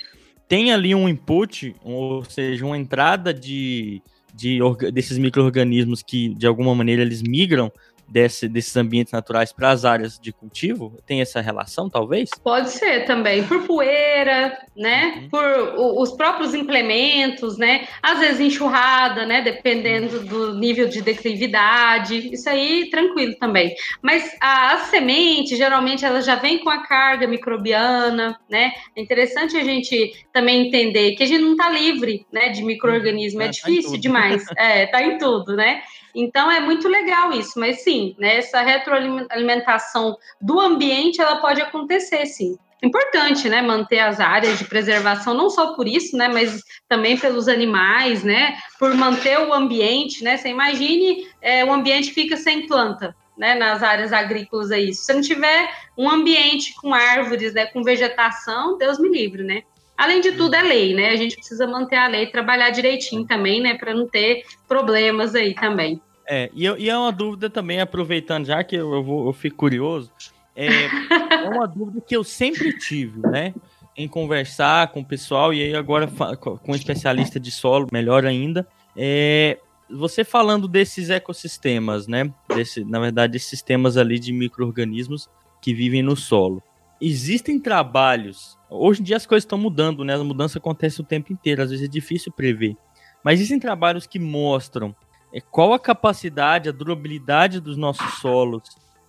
[0.48, 4.02] tem ali um input, ou seja, uma entrada de,
[4.34, 4.58] de
[4.92, 7.70] desses micro-organismos que de alguma maneira eles migram
[8.08, 10.98] desse, desses ambientes naturais para as áreas de cultivo?
[11.06, 12.30] Tem essa relação, talvez?
[12.42, 15.20] Pode ser também, por poeira, né?
[15.22, 15.28] Uhum.
[15.28, 15.44] Por
[15.76, 17.86] o, os próprios implementos, né?
[18.02, 19.42] Às vezes enxurrada, né?
[19.42, 22.30] Dependendo do nível de declividade.
[22.32, 23.74] Isso aí, tranquilo também.
[24.02, 28.72] Mas a, a semente, geralmente, ela já vem com a carga microbiana, né?
[28.96, 32.48] É interessante a gente também entender que a gente não está livre, né?
[32.48, 33.42] De microorganismo.
[33.42, 34.44] É, é difícil tá demais.
[34.58, 35.82] É, tá em tudo, né?
[36.14, 42.26] Então é muito legal isso, mas sim, né, essa retroalimentação do ambiente ela pode acontecer,
[42.26, 42.56] sim.
[42.82, 47.48] Importante, né, manter as áreas de preservação, não só por isso, né, mas também pelos
[47.48, 50.36] animais, né, por manter o ambiente, né.
[50.36, 54.94] Você imagine é, o ambiente fica sem planta, né, nas áreas agrícolas aí.
[54.94, 59.62] Se você não tiver um ambiente com árvores, né, com vegetação, Deus me livre, né?
[59.98, 61.10] Além de tudo, é lei, né?
[61.10, 63.74] A gente precisa manter a lei, trabalhar direitinho também, né?
[63.74, 66.00] Para não ter problemas aí também.
[66.24, 69.56] É, e, e é uma dúvida também, aproveitando já que eu, eu, vou, eu fico
[69.56, 70.12] curioso,
[70.54, 70.66] é,
[71.44, 73.52] é uma dúvida que eu sempre tive, né?
[73.96, 76.06] Em conversar com o pessoal, e aí agora
[76.38, 78.68] com um especialista de solo, melhor ainda.
[78.96, 79.58] É,
[79.90, 82.32] você falando desses ecossistemas, né?
[82.54, 85.28] Desse, na verdade, esses sistemas ali de micro-organismos
[85.60, 86.62] que vivem no solo.
[87.00, 90.14] Existem trabalhos Hoje em dia as coisas estão mudando, né?
[90.14, 92.76] A mudança acontece o tempo inteiro, às vezes é difícil prever.
[93.24, 94.94] Mas existem trabalhos que mostram
[95.32, 98.62] é, qual a capacidade, a durabilidade dos nossos solos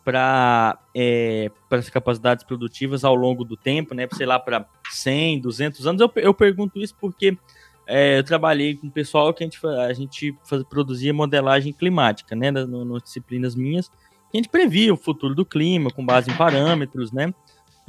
[0.03, 4.07] para é, as capacidades produtivas ao longo do tempo, né?
[4.13, 6.01] Sei lá, para 100, 200 anos.
[6.01, 7.37] Eu, eu pergunto isso porque
[7.85, 12.35] é, eu trabalhei com o pessoal que a gente, a gente faz, produzia modelagem climática,
[12.35, 12.49] né?
[12.49, 13.91] Nas, nas disciplinas minhas.
[14.33, 17.33] A gente previa o futuro do clima com base em parâmetros, né?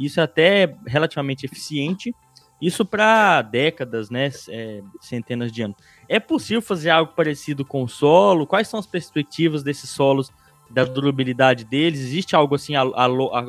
[0.01, 2.15] Isso é até relativamente eficiente.
[2.61, 4.31] Isso para décadas, né?
[4.49, 5.77] É, centenas de anos.
[6.09, 8.47] É possível fazer algo parecido com o solo?
[8.47, 10.31] Quais são as perspectivas desses solos,
[10.71, 12.01] da durabilidade deles?
[12.01, 13.45] Existe algo assim a, a, a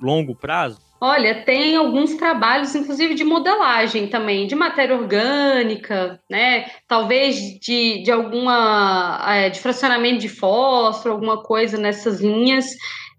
[0.00, 0.80] longo prazo?
[1.00, 6.66] Olha, tem alguns trabalhos, inclusive de modelagem também, de matéria orgânica, né?
[6.88, 12.66] Talvez de, de alguma é, de fracionamento de fósforo, alguma coisa nessas linhas.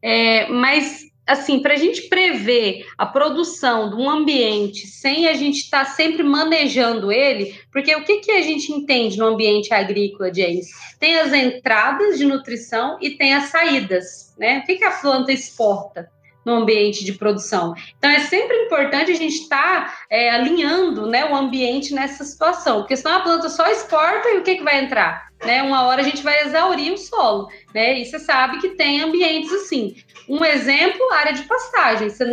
[0.04, 5.60] É, mas assim, para a gente prever a produção de um ambiente sem a gente
[5.60, 10.34] estar tá sempre manejando ele, porque o que, que a gente entende no ambiente agrícola,
[10.34, 10.68] James?
[11.00, 14.60] Tem as entradas de nutrição e tem as saídas, né?
[14.60, 16.10] O que, que a planta exporta?
[16.46, 17.76] no ambiente de produção.
[17.98, 22.80] Então é sempre importante a gente estar tá, é, alinhando né, o ambiente nessa situação,
[22.80, 25.29] porque senão a planta só exporta e o que, que vai entrar?
[25.46, 28.00] Né, uma hora a gente vai exaurir o solo, né?
[28.00, 29.96] E você sabe que tem ambientes assim.
[30.28, 32.10] Um exemplo, área de pastagem.
[32.10, 32.26] Você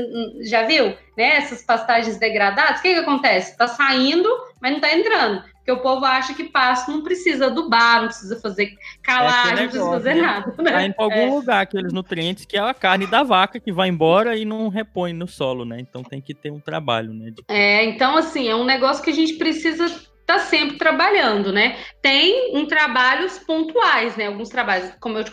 [0.43, 0.87] já viu,
[1.17, 1.37] né?
[1.37, 3.53] Essas pastagens degradadas, o que, que acontece?
[3.53, 4.29] Está saindo,
[4.61, 5.43] mas não está entrando.
[5.67, 9.69] Porque o povo acha que pasto não precisa adubar, não precisa fazer calagem, é não
[9.69, 10.23] precisa fazer né?
[10.23, 10.55] nada.
[10.63, 10.71] Né?
[10.71, 11.27] Tá em algum é.
[11.27, 15.13] lugar aqueles nutrientes que é a carne da vaca que vai embora e não repõe
[15.13, 15.79] no solo, né?
[15.81, 17.31] Então tem que ter um trabalho, né?
[17.31, 17.43] De...
[17.49, 19.89] É, então assim, é um negócio que a gente precisa
[20.27, 21.79] está sempre trabalhando, né?
[22.03, 24.27] Tem um trabalhos pontuais, né?
[24.27, 25.25] Alguns trabalhos, como eu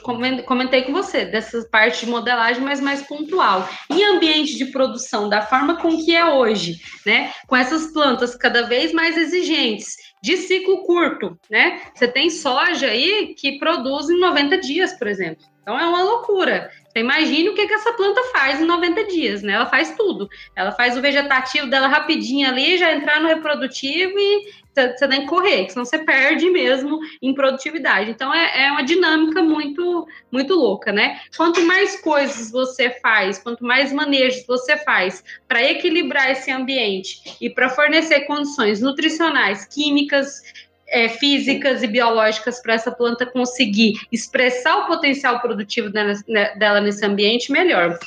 [0.46, 3.68] comentei com você, dessa parte de modelagem, mas mais pontual.
[3.90, 7.34] Em ambiente de produção, da forma com que é hoje, né?
[7.48, 11.82] Com essas plantas cada vez mais exigentes, de ciclo curto, né?
[11.96, 15.44] Você tem soja aí que produz em 90 dias, por exemplo.
[15.64, 16.70] Então é uma loucura.
[16.90, 19.54] Você imagine o que, que essa planta faz em 90 dias, né?
[19.54, 20.28] Ela faz tudo.
[20.56, 25.28] Ela faz o vegetativo dela rapidinho ali, já entrar no reprodutivo e você tem que
[25.28, 28.12] correr, senão você perde mesmo em produtividade.
[28.12, 31.20] Então é, é uma dinâmica muito, muito louca, né?
[31.38, 37.50] Quanto mais coisas você faz, quanto mais manejos você faz para equilibrar esse ambiente e
[37.50, 40.42] para fornecer condições nutricionais, químicas,
[40.88, 46.80] é, físicas e biológicas para essa planta conseguir expressar o potencial produtivo dela, né, dela
[46.80, 47.98] nesse ambiente, melhor.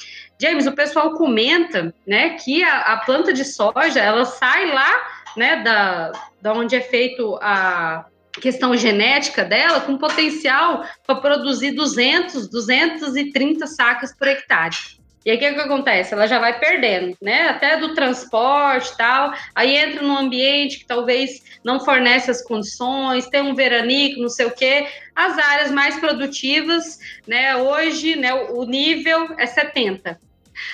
[0.40, 4.92] James, o pessoal comenta, né, que a, a, planta de soja, ela sai lá,
[5.36, 6.12] né, da,
[6.46, 8.06] da onde é feito a
[8.40, 14.76] questão genética dela, com potencial para produzir 200, 230 sacas por hectare.
[15.24, 16.14] E aí o que, que acontece?
[16.14, 17.48] Ela já vai perdendo, né?
[17.48, 19.34] Até do transporte e tal.
[19.56, 24.46] Aí entra num ambiente que talvez não fornece as condições, tem um veranico, não sei
[24.46, 24.86] o quê.
[25.16, 27.56] As áreas mais produtivas, né?
[27.56, 30.16] Hoje, né, o nível é 70.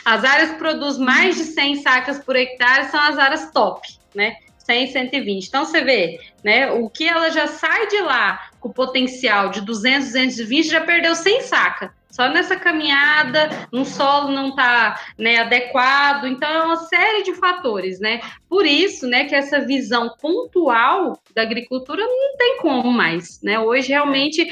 [0.05, 4.37] As áreas que produzem mais de 100 sacas por hectare são as áreas top, né?
[4.73, 5.47] 100, 120.
[5.47, 10.07] Então você vê, né, o que ela já sai de lá com potencial de 200,
[10.07, 11.93] 220 já perdeu 100 saca.
[12.11, 18.01] Só nessa caminhada, um solo não está né, adequado, então é uma série de fatores,
[18.01, 18.21] né?
[18.51, 23.59] Por isso, né, que essa visão pontual da agricultura não tem como mais, né?
[23.59, 24.47] Hoje realmente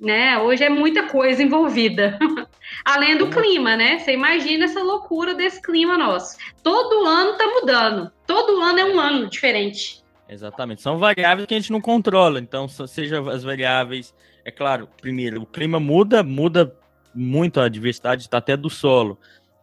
[0.00, 0.38] né?
[0.38, 2.18] Hoje é muita coisa envolvida.
[2.84, 3.98] Além do clima, né?
[3.98, 6.36] Você imagina essa loucura desse clima nosso.
[6.62, 8.10] Todo ano tá mudando.
[8.26, 10.02] Todo ano é um ano diferente.
[10.28, 10.82] Exatamente.
[10.82, 12.38] São variáveis que a gente não controla.
[12.38, 14.14] Então, seja as variáveis.
[14.44, 16.74] É claro, primeiro, o clima muda, muda
[17.14, 19.18] muito a diversidade, está até do solo.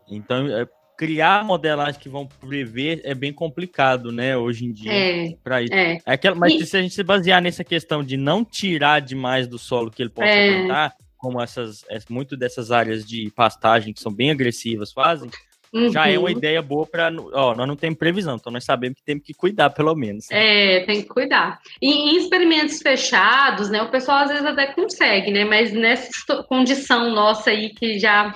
[0.10, 0.68] Então, é,
[0.98, 5.74] criar modelagem que vão prever é bem complicado, né, hoje em dia, é, para isso.
[5.74, 5.98] É.
[6.06, 6.66] é aquela, mas e...
[6.66, 10.10] se a gente se basear nessa questão de não tirar demais do solo que ele
[10.10, 10.50] possa é.
[10.50, 15.30] aguentar, como essas, é, muito dessas áreas de pastagem que são bem agressivas fazem,
[15.74, 15.92] uhum.
[15.92, 16.38] já é uma uhum.
[16.38, 17.12] ideia boa para.
[17.34, 20.28] Ó, nós não temos previsão, então nós sabemos que temos que cuidar, pelo menos.
[20.32, 21.60] É, tem que cuidar.
[21.82, 27.12] E em experimentos fechados, né, o pessoal às vezes até consegue, né, mas nessa condição
[27.14, 28.34] nossa aí que já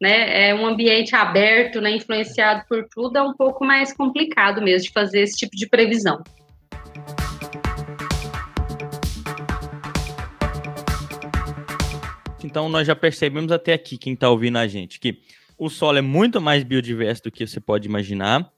[0.00, 4.88] né, é um ambiente aberto, né, influenciado por tudo, é um pouco mais complicado mesmo
[4.88, 6.22] de fazer esse tipo de previsão.
[12.44, 15.18] Então nós já percebemos até aqui, quem está ouvindo a gente, que
[15.58, 18.50] o solo é muito mais biodiverso do que você pode imaginar.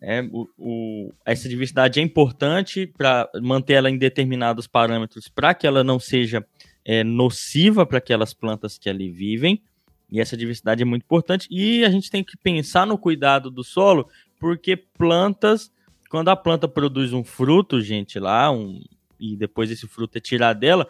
[0.00, 5.66] É, o, o, essa diversidade é importante para manter ela em determinados parâmetros, para que
[5.66, 6.44] ela não seja
[6.84, 9.62] é, nociva para aquelas plantas que ali vivem.
[10.10, 11.48] E essa diversidade é muito importante.
[11.50, 15.70] E a gente tem que pensar no cuidado do solo, porque plantas,
[16.08, 18.80] quando a planta produz um fruto, gente, lá, um,
[19.18, 20.88] e depois esse fruto é tirado dela,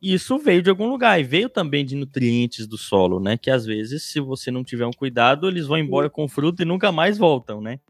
[0.00, 3.36] isso veio de algum lugar e veio também de nutrientes do solo, né?
[3.36, 6.62] Que às vezes, se você não tiver um cuidado, eles vão embora com o fruto
[6.62, 7.80] e nunca mais voltam, né?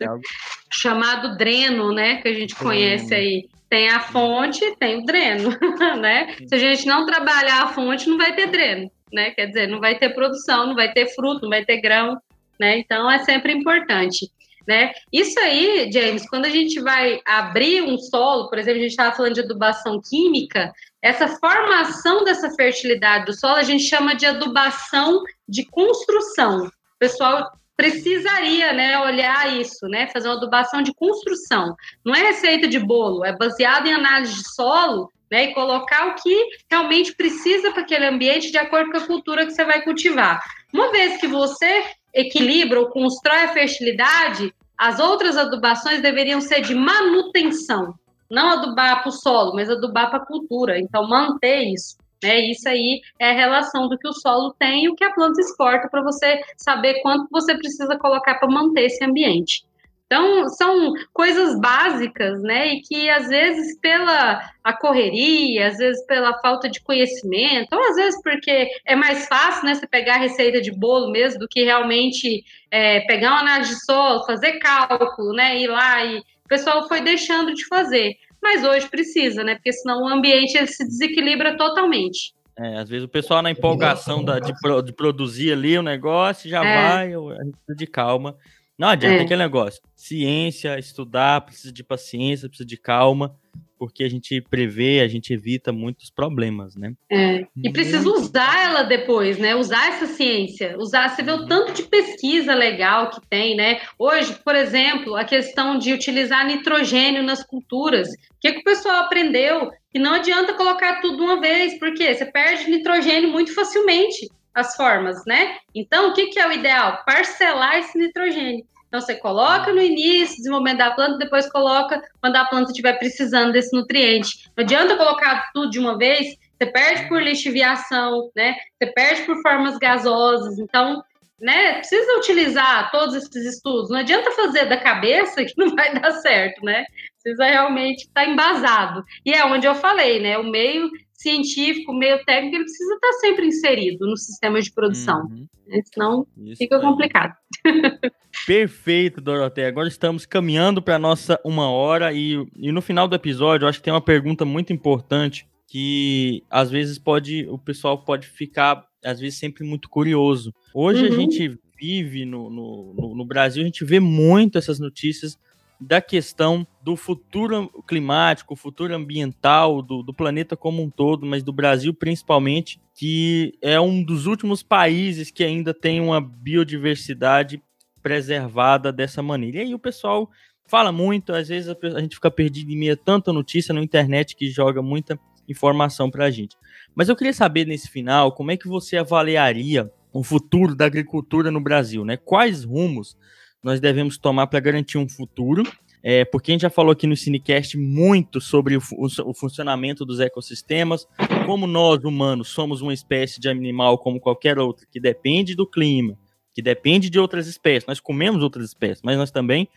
[0.00, 0.22] É algo...
[0.70, 2.16] Chamado dreno, né?
[2.16, 3.48] Que a gente conhece aí.
[3.70, 5.50] Tem a fonte, tem o dreno,
[6.00, 6.36] né?
[6.46, 9.30] Se a gente não trabalhar a fonte, não vai ter dreno, né?
[9.30, 12.20] Quer dizer, não vai ter produção, não vai ter fruto, não vai ter grão,
[12.58, 12.78] né?
[12.78, 14.30] Então é sempre importante.
[14.66, 14.92] Né?
[15.10, 19.16] Isso aí, James, quando a gente vai abrir um solo, por exemplo, a gente estava
[19.16, 25.22] falando de adubação química, essa formação dessa fertilidade do solo a gente chama de adubação
[25.48, 26.66] de construção.
[26.66, 31.74] O pessoal precisaria né, olhar isso, né, fazer uma adubação de construção.
[32.04, 36.14] Não é receita de bolo, é baseado em análise de solo né, e colocar o
[36.14, 40.40] que realmente precisa para aquele ambiente de acordo com a cultura que você vai cultivar.
[40.72, 46.74] Uma vez que você equilibra ou constrói a fertilidade, as outras adubações deveriam ser de
[46.74, 47.94] manutenção,
[48.30, 50.78] não adubar para o solo, mas adubar para a cultura.
[50.78, 51.96] Então, manter isso.
[52.22, 52.50] Né?
[52.50, 55.40] Isso aí é a relação do que o solo tem e o que a planta
[55.40, 59.64] exporta para você saber quanto você precisa colocar para manter esse ambiente.
[60.10, 62.68] Então, são coisas básicas, né?
[62.68, 67.96] E que às vezes pela a correria, às vezes pela falta de conhecimento, ou às
[67.96, 69.74] vezes porque é mais fácil, né?
[69.74, 73.84] Você pegar a receita de bolo mesmo do que realmente é, pegar uma análise de
[73.84, 75.58] solo, fazer cálculo, né?
[75.58, 78.14] Ir lá e o pessoal foi deixando de fazer.
[78.42, 79.56] Mas hoje precisa, né?
[79.56, 82.32] Porque senão o ambiente se desequilibra totalmente.
[82.58, 84.52] É, às vezes o pessoal na empolgação da, de,
[84.84, 86.82] de, produzir ali o negócio já é.
[86.82, 88.34] vai, a gente precisa de calma.
[88.78, 89.20] Não adianta é.
[89.22, 89.82] aquele negócio.
[89.96, 93.34] Ciência, estudar, precisa de paciência, precisa de calma,
[93.76, 96.92] porque a gente prevê, a gente evita muitos problemas, né?
[97.10, 97.46] É.
[97.56, 99.56] E precisa usar ela depois, né?
[99.56, 100.76] Usar essa ciência.
[100.78, 101.46] Usar, você vê o uhum.
[101.46, 103.80] tanto de pesquisa legal que tem, né?
[103.98, 108.08] Hoje, por exemplo, a questão de utilizar nitrogênio nas culturas.
[108.08, 109.70] O que, que o pessoal aprendeu?
[109.90, 114.28] Que não adianta colocar tudo uma vez, porque você perde nitrogênio muito facilmente
[114.60, 115.56] as formas, né?
[115.74, 117.02] Então, o que, que é o ideal?
[117.06, 118.64] Parcelar esse nitrogênio.
[118.88, 123.52] Então, você coloca no início, desenvolvimento da planta, depois coloca quando a planta estiver precisando
[123.52, 124.50] desse nutriente.
[124.56, 128.56] Não adianta colocar tudo de uma vez, você perde por lixiviação, né?
[128.76, 130.58] Você perde por formas gasosas.
[130.58, 131.04] Então,
[131.40, 133.90] né, precisa utilizar todos esses estudos.
[133.90, 136.84] Não adianta fazer da cabeça que não vai dar certo, né?
[137.22, 139.04] Precisa realmente estar embasado.
[139.24, 140.38] E é onde eu falei, né?
[140.38, 145.26] O meio científico, meio técnico, ele precisa estar sempre inserido no sistema de produção.
[145.26, 145.46] Uhum.
[145.66, 145.82] Né?
[145.92, 147.34] Senão Isso fica complicado.
[148.46, 149.66] Perfeito, Doroteia.
[149.66, 153.68] Agora estamos caminhando para a nossa uma hora e, e no final do episódio eu
[153.68, 158.86] acho que tem uma pergunta muito importante que às vezes pode o pessoal pode ficar
[159.04, 160.54] às vezes sempre muito curioso.
[160.72, 161.12] Hoje uhum.
[161.12, 165.36] a gente vive no, no, no Brasil, a gente vê muito essas notícias
[165.80, 171.52] da questão do futuro climático, futuro ambiental do, do, planeta como um todo, mas do
[171.52, 177.62] Brasil principalmente, que é um dos últimos países que ainda tem uma biodiversidade
[178.02, 179.58] preservada dessa maneira.
[179.58, 180.28] E aí o pessoal
[180.66, 184.34] fala muito, às vezes a gente fica perdido em meio a tanta notícia na internet
[184.34, 185.18] que joga muita
[185.48, 186.56] informação para a gente.
[186.94, 191.50] Mas eu queria saber nesse final como é que você avaliaria o futuro da agricultura
[191.50, 192.16] no Brasil, né?
[192.16, 193.16] Quais rumos
[193.62, 195.64] nós devemos tomar para garantir um futuro.
[196.02, 200.04] É, porque a gente já falou aqui no Cinecast muito sobre o, o, o funcionamento
[200.04, 201.08] dos ecossistemas,
[201.44, 206.16] como nós, humanos, somos uma espécie de animal como qualquer outra, que depende do clima,
[206.54, 209.68] que depende de outras espécies, nós comemos outras espécies, mas nós também.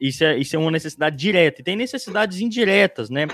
[0.00, 1.60] Isso é, isso é uma necessidade direta.
[1.60, 3.26] E tem necessidades indiretas, né?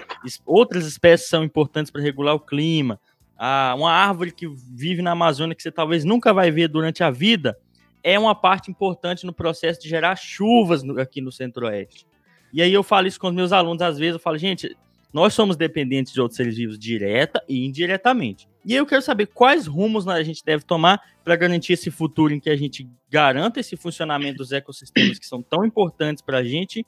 [0.46, 3.00] Outras espécies são importantes para regular o clima.
[3.36, 7.10] Ah, uma árvore que vive na Amazônia que você talvez nunca vai ver durante a
[7.10, 7.56] vida
[8.02, 12.06] é uma parte importante no processo de gerar chuvas no, aqui no Centro-Oeste.
[12.52, 14.76] E aí eu falo isso com os meus alunos, às vezes eu falo, gente,
[15.12, 18.48] nós somos dependentes de outros seres vivos direta e indiretamente.
[18.64, 22.32] E aí eu quero saber quais rumos a gente deve tomar para garantir esse futuro
[22.32, 26.44] em que a gente garanta esse funcionamento dos ecossistemas que são tão importantes para a
[26.44, 26.86] gente,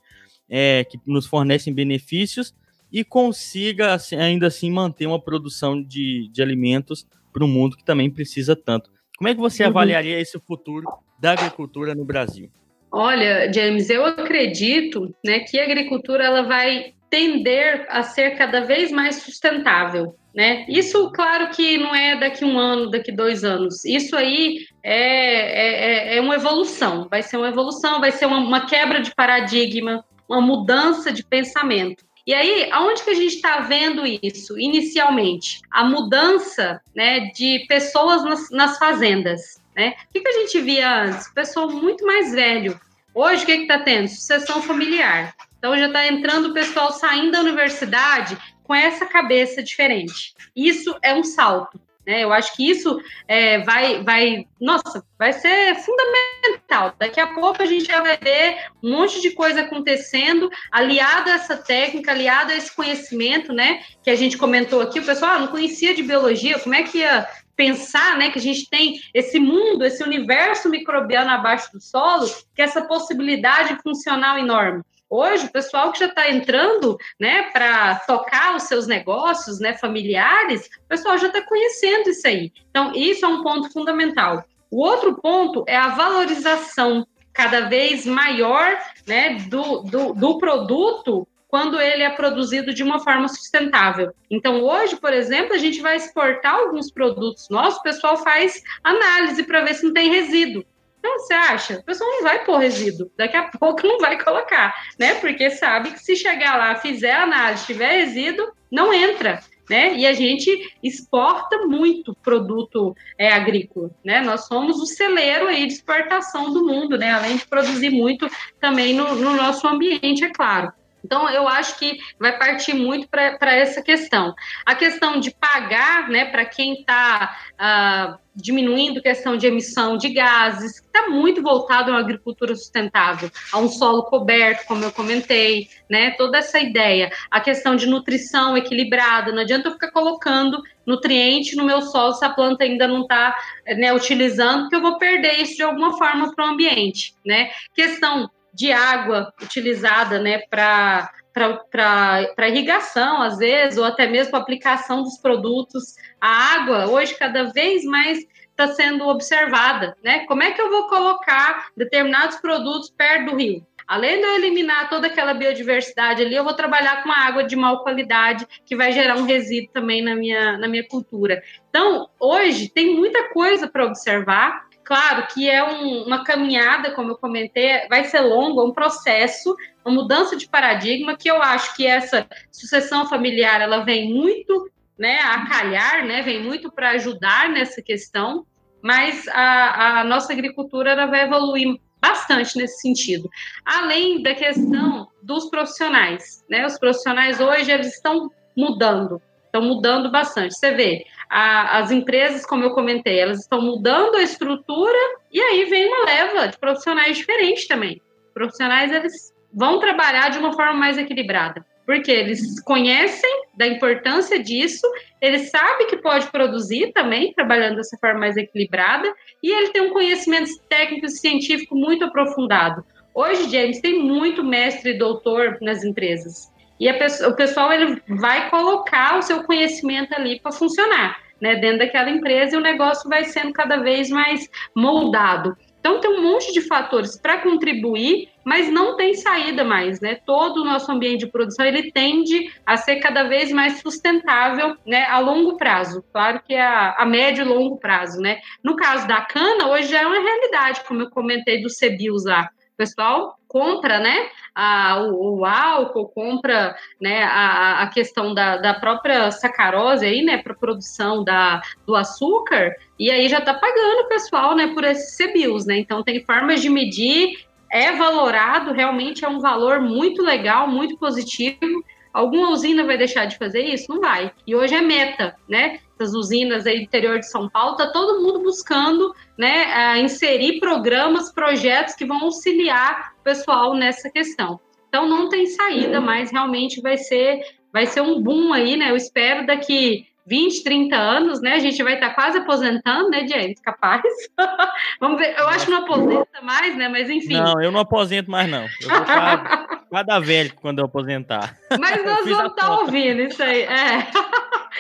[0.48, 2.54] é, que nos fornecem benefícios,
[2.92, 7.84] e consiga assim, ainda assim manter uma produção de, de alimentos para o mundo que
[7.84, 8.91] também precisa tanto.
[9.22, 9.68] Como é que você uhum.
[9.68, 10.84] avaliaria esse futuro
[11.16, 12.50] da agricultura no Brasil?
[12.90, 18.90] Olha, James, eu acredito né, que a agricultura ela vai tender a ser cada vez
[18.90, 20.16] mais sustentável.
[20.34, 20.66] Né?
[20.68, 23.84] Isso, claro que não é daqui um ano, daqui dois anos.
[23.84, 27.06] Isso aí é, é, é uma evolução.
[27.08, 32.04] Vai ser uma evolução, vai ser uma, uma quebra de paradigma, uma mudança de pensamento.
[32.26, 35.60] E aí, aonde que a gente está vendo isso inicialmente?
[35.70, 39.60] A mudança né, de pessoas nas, nas fazendas.
[39.76, 39.94] Né?
[40.08, 41.32] O que, que, a gente via antes?
[41.32, 42.78] Pessoal muito mais velho.
[43.14, 44.08] Hoje, o que está tendo?
[44.08, 45.34] Sucessão familiar.
[45.58, 50.34] Então, já está entrando o pessoal saindo da universidade com essa cabeça diferente.
[50.54, 51.80] Isso é um salto.
[52.07, 52.24] Né?
[52.24, 56.94] Eu acho que isso é, vai, vai, nossa, vai ser fundamental.
[56.98, 61.34] Daqui a pouco a gente já vai ver um monte de coisa acontecendo, aliado a
[61.34, 63.82] essa técnica, aliado a esse conhecimento, né?
[64.03, 66.98] Que a gente comentou aqui, o pessoal ah, não conhecia de biologia, como é que
[66.98, 72.26] ia pensar, né, que a gente tem esse mundo, esse universo microbiano abaixo do solo,
[72.55, 74.82] que essa possibilidade funcional enorme.
[75.14, 80.70] Hoje, o pessoal que já está entrando né, para tocar os seus negócios né, familiares,
[80.86, 82.50] o pessoal já está conhecendo isso aí.
[82.70, 84.42] Então, isso é um ponto fundamental.
[84.70, 88.74] O outro ponto é a valorização cada vez maior
[89.06, 94.14] né, do, do, do produto quando ele é produzido de uma forma sustentável.
[94.30, 99.42] Então, hoje, por exemplo, a gente vai exportar alguns produtos nossos, o pessoal faz análise
[99.42, 100.64] para ver se não tem resíduo.
[101.03, 101.78] Então, você acha?
[101.80, 105.14] O pessoal não vai pôr resíduo, daqui a pouco não vai colocar, né?
[105.16, 109.42] Porque sabe que se chegar lá, fizer análise, tiver resíduo, não entra.
[109.68, 109.94] Né?
[109.96, 114.20] E a gente exporta muito produto é, agrícola, né?
[114.20, 117.11] Nós somos o celeiro aí de exportação do mundo, né?
[117.12, 118.28] Além de produzir muito
[118.61, 120.72] também no, no nosso ambiente, é claro.
[121.05, 124.34] Então, eu acho que vai partir muito para essa questão.
[124.64, 130.09] A questão de pagar, né, para quem está uh, ah, diminuindo questão de emissão de
[130.09, 135.68] gases, que está muito voltado uma agricultura sustentável, a um solo coberto, como eu comentei,
[135.90, 137.11] né, toda essa ideia.
[137.30, 142.24] A questão de nutrição equilibrada, não adianta eu ficar colocando nutriente no meu solo se
[142.24, 143.36] a planta ainda não está
[143.76, 147.50] né, utilizando, porque eu vou perder isso de alguma forma para o ambiente, né.
[147.74, 155.16] Questão de água utilizada né, para para irrigação, às vezes, ou até mesmo aplicação dos
[155.16, 155.94] produtos.
[156.20, 158.18] A água, hoje, cada vez mais
[158.50, 160.26] está sendo observada, né?
[160.26, 163.66] Como é que eu vou colocar determinados produtos perto do rio?
[163.86, 167.57] Além de eu eliminar toda aquela biodiversidade ali, eu vou trabalhar com uma água de
[167.57, 171.42] má qualidade, que vai gerar um resíduo também na minha, na minha cultura.
[171.68, 177.16] Então, hoje, tem muita coisa para observar, Claro que é um, uma caminhada, como eu
[177.16, 179.54] comentei, vai ser longo, é um processo,
[179.84, 185.18] uma mudança de paradigma que eu acho que essa sucessão familiar ela vem muito né,
[185.20, 188.46] a calhar, né, vem muito para ajudar nessa questão,
[188.82, 193.30] mas a, a nossa agricultura ela vai evoluir bastante nesse sentido.
[193.64, 196.66] Além da questão dos profissionais, né?
[196.66, 200.58] Os profissionais hoje eles estão mudando, estão mudando bastante.
[200.58, 204.98] Você vê, a, as empresas, como eu comentei, elas estão mudando a estrutura
[205.32, 208.02] e aí vem uma leva de profissionais diferentes também.
[208.34, 214.86] Profissionais, eles vão trabalhar de uma forma mais equilibrada, porque eles conhecem da importância disso,
[215.22, 219.10] eles sabem que pode produzir também, trabalhando dessa forma mais equilibrada,
[219.42, 222.84] e ele tem um conhecimento técnico e científico muito aprofundado.
[223.14, 226.52] Hoje, James, tem muito mestre e doutor nas empresas.
[226.78, 231.80] E pessoa, o pessoal ele vai colocar o seu conhecimento ali para funcionar, né, dentro
[231.80, 235.57] daquela empresa e o negócio vai sendo cada vez mais moldado.
[235.80, 240.20] Então tem um monte de fatores para contribuir, mas não tem saída mais, né?
[240.24, 245.05] Todo o nosso ambiente de produção ele tende a ser cada vez mais sustentável, né?
[245.07, 248.38] A longo prazo, claro que é a, a médio e longo prazo, né?
[248.62, 252.49] No caso da cana, hoje já é uma realidade, como eu comentei do CBIOS lá.
[252.82, 259.30] Pessoal compra, né, a, o, o, álcool, compra, né, a, a questão da, da própria
[259.30, 264.56] sacarose aí, né, para produção da, do açúcar, e aí já está pagando o pessoal,
[264.56, 269.38] né, por esses CBIOS, né, então tem formas de medir, é valorado, realmente é um
[269.38, 273.90] valor muito legal, muito positivo, Alguma usina vai deixar de fazer isso?
[273.90, 274.30] Não vai.
[274.46, 275.80] E hoje é meta, né?
[276.03, 281.32] Essas usinas aí do interior de São Paulo, tá todo mundo buscando, né, inserir programas,
[281.32, 284.59] projetos que vão auxiliar o pessoal nessa questão.
[284.88, 287.40] Então não tem saída, mas realmente vai ser
[287.72, 288.90] vai ser um boom aí, né?
[288.90, 291.54] Eu espero daqui 20, 30 anos, né?
[291.54, 293.60] A gente vai estar tá quase aposentando, né, James?
[293.60, 294.02] Capaz.
[295.00, 295.34] Vamos ver.
[295.38, 296.88] Eu acho que não aposenta mais, né?
[296.88, 297.34] Mas enfim.
[297.34, 298.62] Não, eu não aposento mais, não.
[298.62, 301.56] Eu vou ficar cada velho quando eu aposentar.
[301.78, 303.62] Mas nós vamos estar tá ouvindo isso aí.
[303.62, 304.08] É.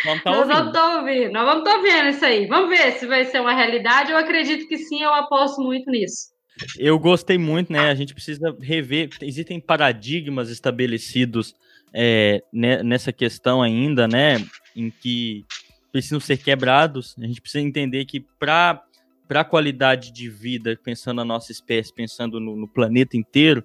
[0.04, 0.54] Vamos tá nós ouvindo.
[0.54, 1.32] vamos estar tá ouvindo.
[1.32, 2.46] Nós vamos estar tá ouvindo isso aí.
[2.46, 4.12] Vamos ver se vai ser uma realidade.
[4.12, 6.32] Eu acredito que sim, eu aposto muito nisso.
[6.78, 7.90] Eu gostei muito, né?
[7.90, 9.08] A gente precisa rever.
[9.22, 11.54] Existem paradigmas estabelecidos
[11.94, 14.36] é, nessa questão ainda, né?
[14.74, 15.44] Em que
[15.92, 17.14] precisam ser quebrados.
[17.18, 18.82] A gente precisa entender que para
[19.28, 23.62] a qualidade de vida, pensando na nossa espécie, pensando no, no planeta inteiro,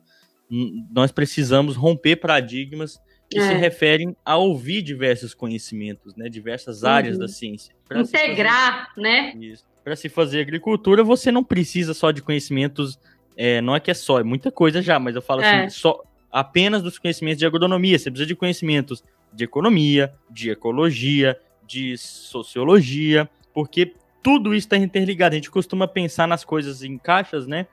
[0.91, 2.99] nós precisamos romper paradigmas
[3.29, 3.47] que é.
[3.47, 6.29] se referem a ouvir diversos conhecimentos, né?
[6.29, 7.21] Diversas áreas uhum.
[7.21, 7.75] da ciência.
[7.93, 9.01] Integrar, fazer...
[9.01, 9.33] né?
[9.83, 12.97] Para se fazer agricultura, você não precisa só de conhecimentos.
[13.35, 15.65] É, não é que é só, é muita coisa já, mas eu falo assim, é.
[15.65, 19.03] assim, só apenas dos conhecimentos de agronomia, você precisa de conhecimentos
[19.33, 25.33] de economia, de ecologia, de sociologia, porque tudo isso está interligado.
[25.33, 27.67] A gente costuma pensar nas coisas em caixas, né?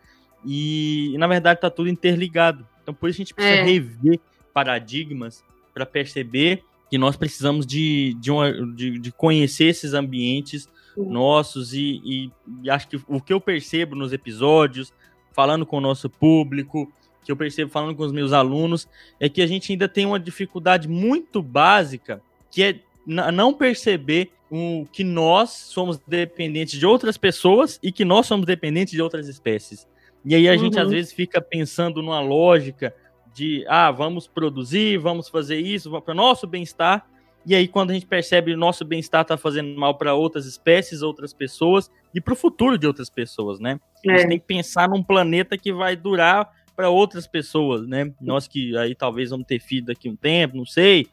[0.44, 2.66] E, na verdade está tudo interligado.
[2.82, 3.64] Então por isso a gente precisa é.
[3.64, 4.20] rever
[4.52, 5.42] paradigmas
[5.72, 12.00] para perceber que nós precisamos de, de, uma, de, de conhecer esses ambientes nossos e,
[12.04, 12.30] e,
[12.62, 14.92] e, acho que o que eu percebo nos episódios,
[15.32, 16.92] falando com o nosso público,
[17.24, 20.20] que eu percebo falando com os meus alunos, é que a gente ainda tem uma
[20.20, 22.20] dificuldade muito básica,
[22.50, 28.26] que é não perceber o, que nós somos dependentes de outras pessoas e que nós
[28.26, 29.86] somos dependentes de outras espécies.
[30.24, 30.58] E aí a uhum.
[30.58, 32.94] gente às vezes fica pensando numa lógica
[33.34, 37.06] de, ah, vamos produzir, vamos fazer isso para nosso bem-estar.
[37.44, 40.46] E aí quando a gente percebe que o nosso bem-estar está fazendo mal para outras
[40.46, 43.78] espécies, outras pessoas e para o futuro de outras pessoas, né?
[44.06, 44.12] É.
[44.12, 44.28] A gente é.
[44.28, 48.12] tem que pensar num planeta que vai durar para outras pessoas, né?
[48.20, 51.06] Nós que aí talvez vamos ter filho daqui um tempo, não sei,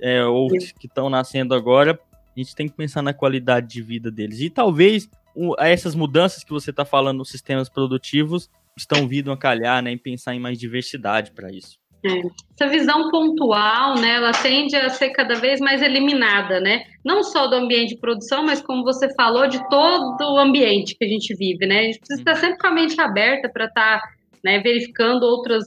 [0.00, 1.98] é, ou que estão nascendo agora,
[2.36, 4.40] a gente tem que pensar na qualidade de vida deles.
[4.40, 9.36] E talvez o, essas mudanças que você está falando nos sistemas produtivos estão vindo a
[9.36, 9.92] calhar, né?
[9.92, 11.78] Em pensar em mais diversidade para isso.
[12.04, 12.22] É.
[12.58, 16.84] Essa visão pontual, né, ela tende a ser cada vez mais eliminada, né?
[17.04, 21.04] Não só do ambiente de produção, mas como você falou, de todo o ambiente que
[21.04, 21.80] a gente vive, né?
[21.80, 24.08] A gente precisa estar sempre com a mente aberta para estar tá
[24.44, 25.64] né, verificando outras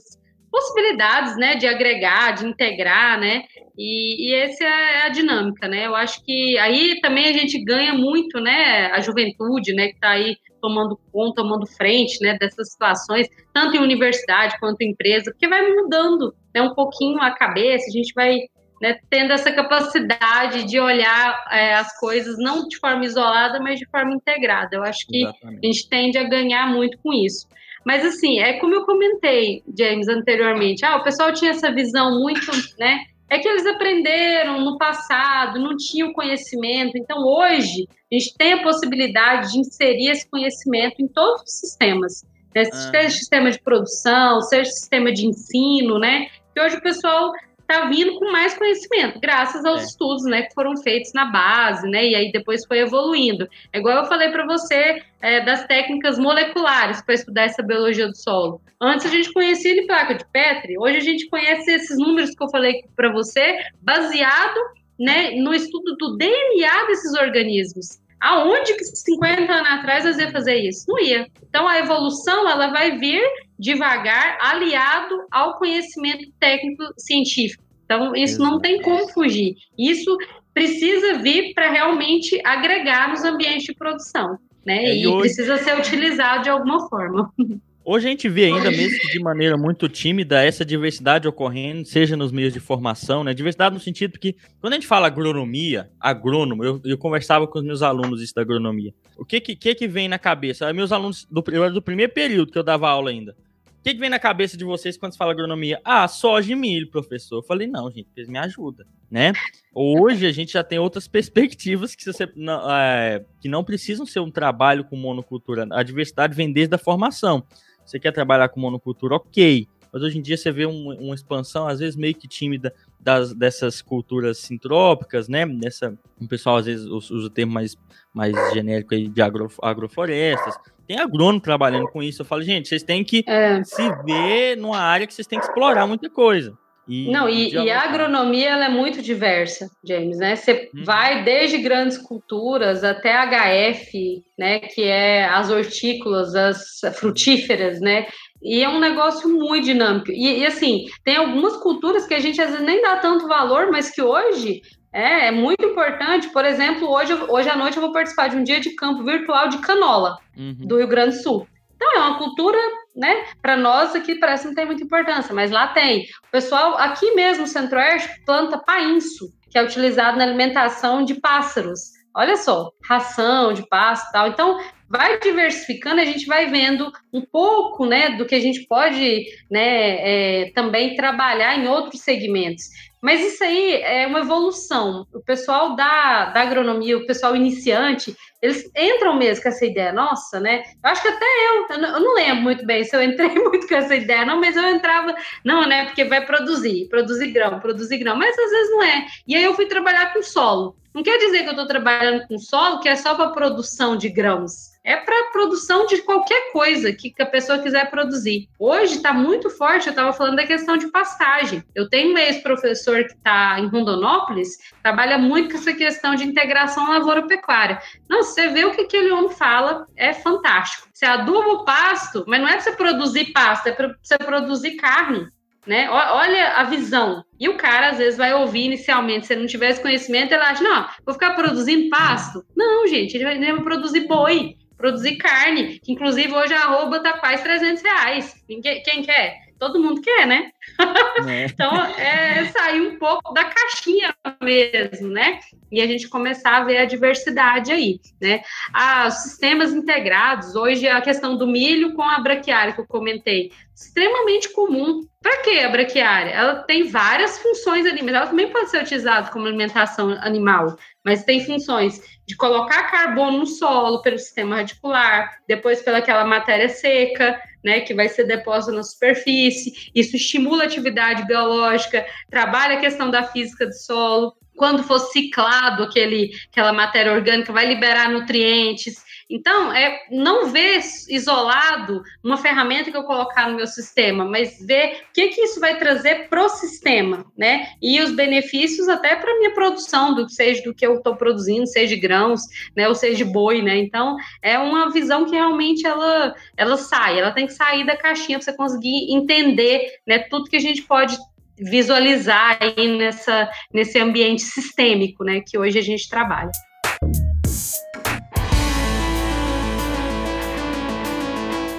[0.50, 3.42] possibilidades, né, de agregar, de integrar, né,
[3.76, 7.92] e, e essa é a dinâmica, né, eu acho que aí também a gente ganha
[7.92, 13.28] muito, né, a juventude, né, que está aí tomando conta, tomando frente, né, dessas situações,
[13.52, 17.92] tanto em universidade quanto em empresa, porque vai mudando, né, um pouquinho a cabeça, a
[17.92, 18.38] gente vai
[18.80, 23.86] né, tendo essa capacidade de olhar é, as coisas não de forma isolada, mas de
[23.86, 24.76] forma integrada.
[24.76, 25.58] Eu acho que Exatamente.
[25.62, 27.46] a gente tende a ganhar muito com isso.
[27.84, 30.84] Mas assim, é como eu comentei, James, anteriormente.
[30.84, 33.04] Ah, o pessoal tinha essa visão muito, né?
[33.30, 36.96] É que eles aprenderam no passado, não tinham conhecimento.
[36.96, 42.24] Então, hoje, a gente tem a possibilidade de inserir esse conhecimento em todos os sistemas.
[42.54, 42.64] Né?
[42.64, 46.28] Seja sistema de produção, seja sistema de ensino, né?
[46.54, 47.32] Que hoje o pessoal
[47.64, 49.84] está vindo com mais conhecimento, graças aos é.
[49.84, 53.48] estudos, né, que foram feitos na base, né, e aí depois foi evoluindo.
[53.72, 58.16] É igual eu falei para você é, das técnicas moleculares para estudar essa biologia do
[58.16, 58.60] solo.
[58.80, 62.44] Antes a gente conhecia de placa de Petri, hoje a gente conhece esses números que
[62.44, 64.60] eu falei para você, baseado,
[64.98, 68.03] né, no estudo do DNA desses organismos.
[68.24, 70.86] Aonde que 50 anos atrás nós ia fazer isso?
[70.88, 71.26] Não ia.
[71.46, 73.22] Então a evolução ela vai vir
[73.58, 77.62] devagar, aliado ao conhecimento técnico científico.
[77.84, 79.56] Então isso não tem como fugir.
[79.78, 80.16] Isso
[80.54, 84.84] precisa vir para realmente agregar nos ambientes de produção, né?
[84.84, 85.20] É, e, e hoje...
[85.20, 87.30] precisa ser utilizado de alguma forma.
[87.86, 92.16] Hoje a gente vê ainda, mesmo que de maneira muito tímida, essa diversidade ocorrendo, seja
[92.16, 93.34] nos meios de formação, né?
[93.34, 97.64] Diversidade no sentido que, quando a gente fala agronomia, agrônomo, eu, eu conversava com os
[97.64, 98.94] meus alunos isso da agronomia.
[99.18, 100.72] O que que, que, vem na cabeça?
[100.72, 103.36] Meus alunos, do, eu era do primeiro período que eu dava aula ainda.
[103.66, 105.78] O que, que vem na cabeça de vocês quando se fala agronomia?
[105.84, 107.40] Ah, soja e milho, professor.
[107.40, 109.34] Eu falei, não, gente, vocês me ajudam, né?
[109.74, 114.20] Hoje a gente já tem outras perspectivas que, você, não, é, que não precisam ser
[114.20, 115.66] um trabalho com monocultura.
[115.70, 117.44] A diversidade vem desde a formação.
[117.84, 119.68] Você quer trabalhar com monocultura, ok.
[119.92, 123.32] Mas hoje em dia você vê um, uma expansão, às vezes meio que tímida, das,
[123.32, 125.44] dessas culturas sintrópicas, né?
[125.44, 127.76] Nessa, o pessoal às vezes usa o termo mais,
[128.12, 130.56] mais genérico aí de agro, agroflorestas.
[130.86, 132.22] Tem agrônomo trabalhando com isso.
[132.22, 133.62] Eu falo, gente, vocês têm que é.
[133.62, 136.58] se ver numa área que vocês têm que explorar muita coisa.
[136.86, 140.36] E, não, e, e, a agronomia ela é muito diversa, James, né?
[140.36, 140.82] Você hum.
[140.84, 144.60] vai desde grandes culturas até HF, né?
[144.60, 148.06] Que é as hortícolas, as frutíferas, né?
[148.42, 150.10] E é um negócio muito dinâmico.
[150.10, 153.70] E, e, assim, tem algumas culturas que a gente às vezes nem dá tanto valor,
[153.70, 154.60] mas que hoje
[154.92, 156.28] é, é muito importante.
[156.28, 159.48] Por exemplo, hoje, hoje à noite eu vou participar de um dia de campo virtual
[159.48, 160.56] de canola uhum.
[160.60, 161.48] do Rio Grande do Sul.
[161.84, 162.58] Então, é uma cultura,
[162.96, 163.26] né?
[163.42, 166.04] Para nós aqui parece não tem muita importância, mas lá tem.
[166.26, 171.80] O pessoal aqui mesmo Centro-Oeste planta painço, que é utilizado na alimentação de pássaros.
[172.16, 174.28] Olha só, ração de pasto e tal.
[174.28, 174.58] Então,
[174.88, 180.44] vai diversificando, a gente vai vendo um pouco, né, do que a gente pode, né,
[180.44, 182.64] é, também trabalhar em outros segmentos.
[183.04, 185.06] Mas isso aí é uma evolução.
[185.12, 189.92] O pessoal da, da agronomia, o pessoal iniciante, eles entram mesmo com essa ideia.
[189.92, 190.62] Nossa, né?
[190.82, 193.28] Eu acho que até eu, eu não, eu não lembro muito bem se eu entrei
[193.36, 195.84] muito com essa ideia, não, mas eu entrava, não, né?
[195.84, 199.06] Porque vai produzir, produzir grão, produzir grão, mas às vezes não é.
[199.28, 200.74] E aí eu fui trabalhar com solo.
[200.94, 204.08] Não quer dizer que eu estou trabalhando com solo que é só para produção de
[204.08, 208.48] grãos é para produção de qualquer coisa que a pessoa quiser produzir.
[208.58, 211.64] Hoje está muito forte, eu estava falando da questão de pastagem.
[211.74, 216.90] Eu tenho um ex-professor que está em Rondonópolis, trabalha muito com essa questão de integração
[216.90, 217.80] lavoura-pecuária.
[218.08, 220.86] Não, você vê o que aquele homem fala, é fantástico.
[220.92, 224.72] Você aduba o pasto, mas não é para você produzir pasto, é para você produzir
[224.72, 225.26] carne.
[225.66, 225.88] Né?
[225.88, 227.24] Olha a visão.
[227.40, 230.62] E o cara, às vezes, vai ouvir inicialmente, se ele não tivesse conhecimento, ele acha,
[230.62, 232.44] não, vou ficar produzindo pasto.
[232.54, 237.00] Não, gente, ele vai, ele vai produzir boi produzir carne, que inclusive hoje a arroba
[237.00, 238.44] tá quase 300 reais.
[238.48, 239.44] Ninguém, quem quer?
[239.58, 240.50] Todo mundo quer, né?
[241.26, 241.46] É.
[241.46, 245.38] então, é sair um pouco da caixinha mesmo, né?
[245.70, 248.42] E a gente começar a ver a diversidade aí, né?
[248.72, 254.52] Ah, sistemas integrados, hoje a questão do milho com a braquiária que eu comentei, extremamente
[254.52, 255.02] comum.
[255.22, 256.30] Para que a braquiária?
[256.30, 261.24] Ela tem várias funções ali, mas ela também pode ser utilizada como alimentação animal, mas
[261.24, 267.80] tem funções de colocar carbono no solo pelo sistema radicular, depois pelaquela matéria seca, né,
[267.80, 269.90] que vai ser deposta na superfície.
[269.94, 274.34] Isso estimula a atividade biológica, trabalha a questão da física do solo.
[274.56, 279.02] Quando for ciclado aquele, aquela matéria orgânica, vai liberar nutrientes.
[279.34, 280.78] Então, é não ver
[281.08, 285.58] isolado uma ferramenta que eu colocar no meu sistema, mas ver o que, que isso
[285.58, 287.66] vai trazer para o sistema, né?
[287.82, 291.96] E os benefícios até para minha produção, do, seja do que eu estou produzindo, seja
[291.96, 292.42] de grãos,
[292.76, 292.86] né?
[292.86, 293.76] Ou seja de boi, né?
[293.76, 298.38] Então, é uma visão que realmente ela, ela sai, ela tem que sair da caixinha
[298.38, 301.18] para você conseguir entender né, tudo que a gente pode
[301.58, 305.40] visualizar aí nessa, nesse ambiente sistêmico, né?
[305.44, 306.52] Que hoje a gente trabalha.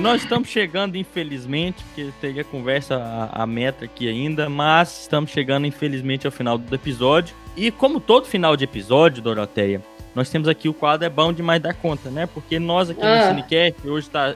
[0.06, 5.66] Nós estamos chegando, infelizmente, porque teria conversa a, a, meta aqui ainda, mas estamos chegando,
[5.66, 7.36] infelizmente, ao final do episódio.
[7.58, 9.82] E como todo final de episódio, Doroteia,
[10.14, 12.28] nós temos aqui o quadro É Bom Demais da Conta, né?
[12.28, 13.16] Porque nós aqui ah.
[13.16, 14.36] no Cinecast, hoje tá,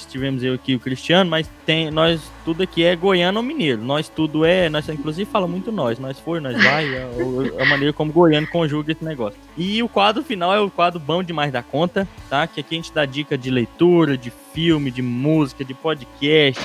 [0.00, 3.82] estivemos eu aqui o Cristiano, mas tem nós tudo aqui é goiano ou mineiro.
[3.82, 7.64] Nós tudo é, nós inclusive fala muito nós, nós for, nós vai, a, é a,
[7.66, 9.38] maneira como goiano conjuga esse negócio.
[9.56, 12.46] E o quadro final é o quadro Bom Demais da Conta, tá?
[12.46, 16.62] Que aqui a gente dá dica de leitura, de filme, de música, de podcast,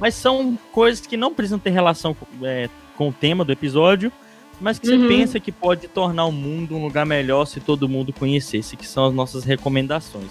[0.00, 4.12] mas são coisas que não precisam ter relação com, é, com o tema do episódio
[4.60, 5.08] mas que você uhum.
[5.08, 9.06] pensa que pode tornar o mundo um lugar melhor se todo mundo conhecesse, que são
[9.06, 10.30] as nossas recomendações.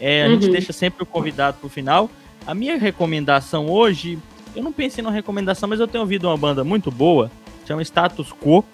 [0.00, 0.34] É, a uhum.
[0.34, 2.10] gente deixa sempre o convidado pro final.
[2.46, 4.18] A minha recomendação hoje,
[4.54, 7.30] eu não pensei numa recomendação, mas eu tenho ouvido uma banda muito boa,
[7.66, 8.64] chama Status Quo.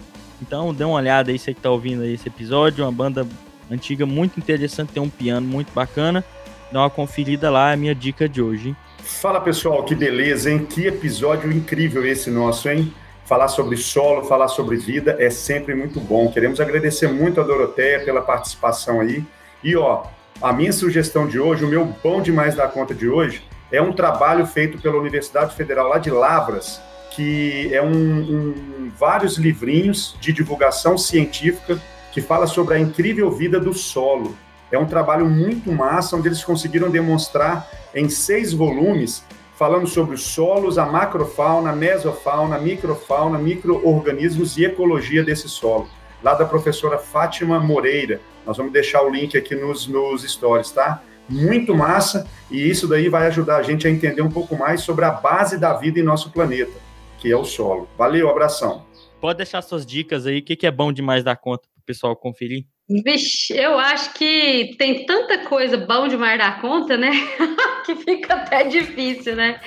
[0.40, 3.26] Então dê uma olhada aí, você que tá ouvindo aí esse episódio, uma banda
[3.70, 6.24] antiga muito interessante, tem um piano muito bacana.
[6.70, 8.70] Dá uma conferida lá, é a minha dica de hoje.
[8.70, 8.76] Hein?
[8.98, 10.66] Fala pessoal, que beleza, hein?
[10.66, 12.92] Que episódio incrível esse nosso, hein?
[13.24, 16.30] Falar sobre solo, falar sobre vida é sempre muito bom.
[16.30, 19.24] Queremos agradecer muito a Doroteia pela participação aí.
[19.62, 20.04] E ó,
[20.42, 23.92] a minha sugestão de hoje, o meu bom demais da conta de hoje, é um
[23.92, 26.80] trabalho feito pela Universidade Federal lá de Lavras,
[27.12, 31.80] que é um, um vários livrinhos de divulgação científica
[32.10, 34.36] que fala sobre a incrível vida do solo.
[34.70, 40.22] É um trabalho muito massa, onde eles conseguiram demonstrar em seis volumes falando sobre os
[40.22, 45.88] solos, a macrofauna, mesofauna, microfauna, microorganismos e ecologia desse solo.
[46.22, 48.20] Lá da professora Fátima Moreira.
[48.46, 51.02] Nós vamos deixar o link aqui nos, nos stories, tá?
[51.28, 55.04] muito massa, e isso daí vai ajudar a gente a entender um pouco mais sobre
[55.04, 56.72] a base da vida em nosso planeta,
[57.18, 57.88] que é o solo.
[57.96, 58.84] Valeu, abração.
[59.20, 61.84] Pode deixar suas dicas aí, o que, que é bom demais da conta para o
[61.84, 62.64] pessoal conferir?
[63.04, 67.10] Vixe, eu acho que tem tanta coisa bom demais da conta, né?
[67.86, 69.60] que fica até difícil, né?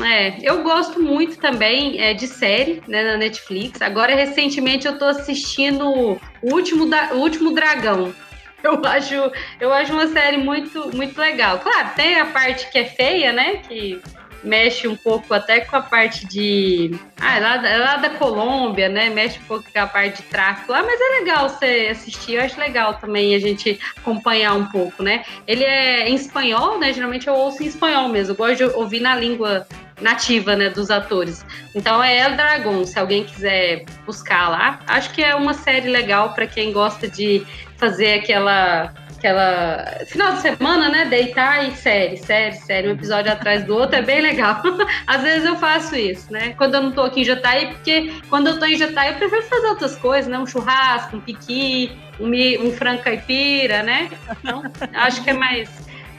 [0.00, 3.82] É, eu gosto muito também é, de série né, na Netflix.
[3.82, 8.14] Agora, recentemente, eu tô assistindo o último, da, o último Dragão.
[8.62, 9.14] Eu acho,
[9.58, 11.58] eu acho uma série muito, muito legal.
[11.58, 13.56] Claro, tem a parte que é feia, né?
[13.56, 14.00] Que
[14.42, 16.94] mexe um pouco até com a parte de.
[17.20, 19.08] Ah, é lá, lá da Colômbia, né?
[19.10, 22.34] Mexe um pouco com a parte de tráfico lá, mas é legal você assistir.
[22.34, 25.24] Eu acho legal também a gente acompanhar um pouco, né?
[25.46, 26.92] Ele é em espanhol, né?
[26.92, 28.32] Geralmente eu ouço em espanhol mesmo.
[28.32, 29.66] Eu gosto de ouvir na língua
[30.00, 31.46] nativa, né, dos atores.
[31.74, 34.80] Então é El Dragon, se alguém quiser buscar lá.
[34.86, 37.46] Acho que é uma série legal para quem gosta de
[37.76, 38.92] fazer aquela
[39.22, 41.04] aquela final de semana, né?
[41.04, 44.60] Deitar e série, série, série, um episódio atrás do outro é bem legal.
[45.06, 46.54] Às vezes eu faço isso, né?
[46.58, 49.42] Quando eu não tô aqui em Jataí, porque quando eu tô em Jataí eu prefiro
[49.44, 50.36] fazer outras coisas, né?
[50.38, 52.30] Um churrasco, um piqui, um,
[52.66, 54.10] um frango caipira, né?
[54.42, 55.70] Então, acho que é mais.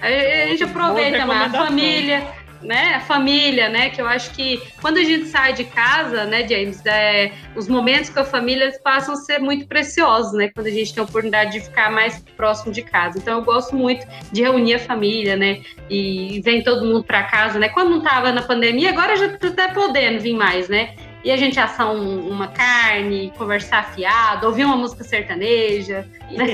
[0.01, 4.97] A gente aproveita mais a família né, a família, né, que eu acho que quando
[4.97, 9.17] a gente sai de casa, né, James, é, os momentos com a família passam a
[9.17, 12.81] ser muito preciosos, né, quando a gente tem a oportunidade de ficar mais próximo de
[12.81, 13.17] casa.
[13.17, 17.59] Então eu gosto muito de reunir a família, né, e vem todo mundo para casa,
[17.59, 17.69] né.
[17.69, 20.95] Quando não tava na pandemia, agora já tá até podendo vir mais, né.
[21.23, 26.05] E a gente assar um, uma carne, conversar fiado, ouvir uma música sertaneja.
[26.29, 26.47] Né?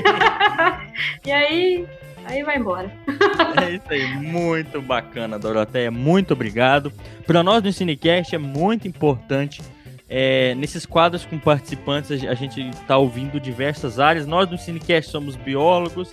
[1.26, 1.88] e aí
[2.24, 2.92] aí vai embora.
[3.62, 5.90] é isso aí, muito bacana, Doroteia.
[5.90, 6.92] Muito obrigado.
[7.26, 9.62] Para nós do Cinecast é muito importante.
[10.08, 14.26] É, nesses quadros com participantes, a gente está ouvindo diversas áreas.
[14.26, 16.12] Nós do Cinecast somos biólogos,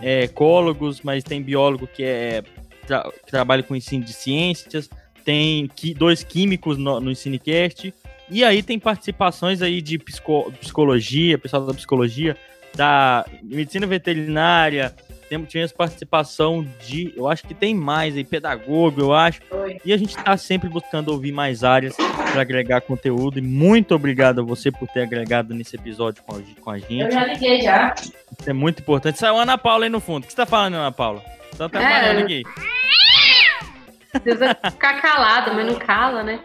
[0.00, 2.44] é, ecólogos, mas tem biólogo que, é,
[2.86, 4.88] tra que trabalha com ensino de ciências,
[5.24, 7.92] tem dois químicos no, no Cinecast,
[8.30, 12.36] e aí tem participações aí de psico psicologia, pessoal da psicologia,
[12.74, 14.94] da medicina veterinária,
[15.32, 19.40] temos, tivemos participação de, eu acho que tem mais aí, pedagogo, eu acho.
[19.50, 19.78] Oi.
[19.82, 23.38] E a gente está sempre buscando ouvir mais áreas para agregar conteúdo.
[23.38, 27.00] E muito obrigado a você por ter agregado nesse episódio com a, com a gente.
[27.00, 27.94] Eu já liguei já.
[28.38, 29.18] Isso é muito importante.
[29.18, 30.24] Saiu a Ana Paula aí no fundo.
[30.24, 31.22] O que você tá falando, Ana Paula?
[31.56, 32.42] Tá trabalhando é, aqui.
[34.12, 36.40] Precisa ficar calada, mas não cala, né?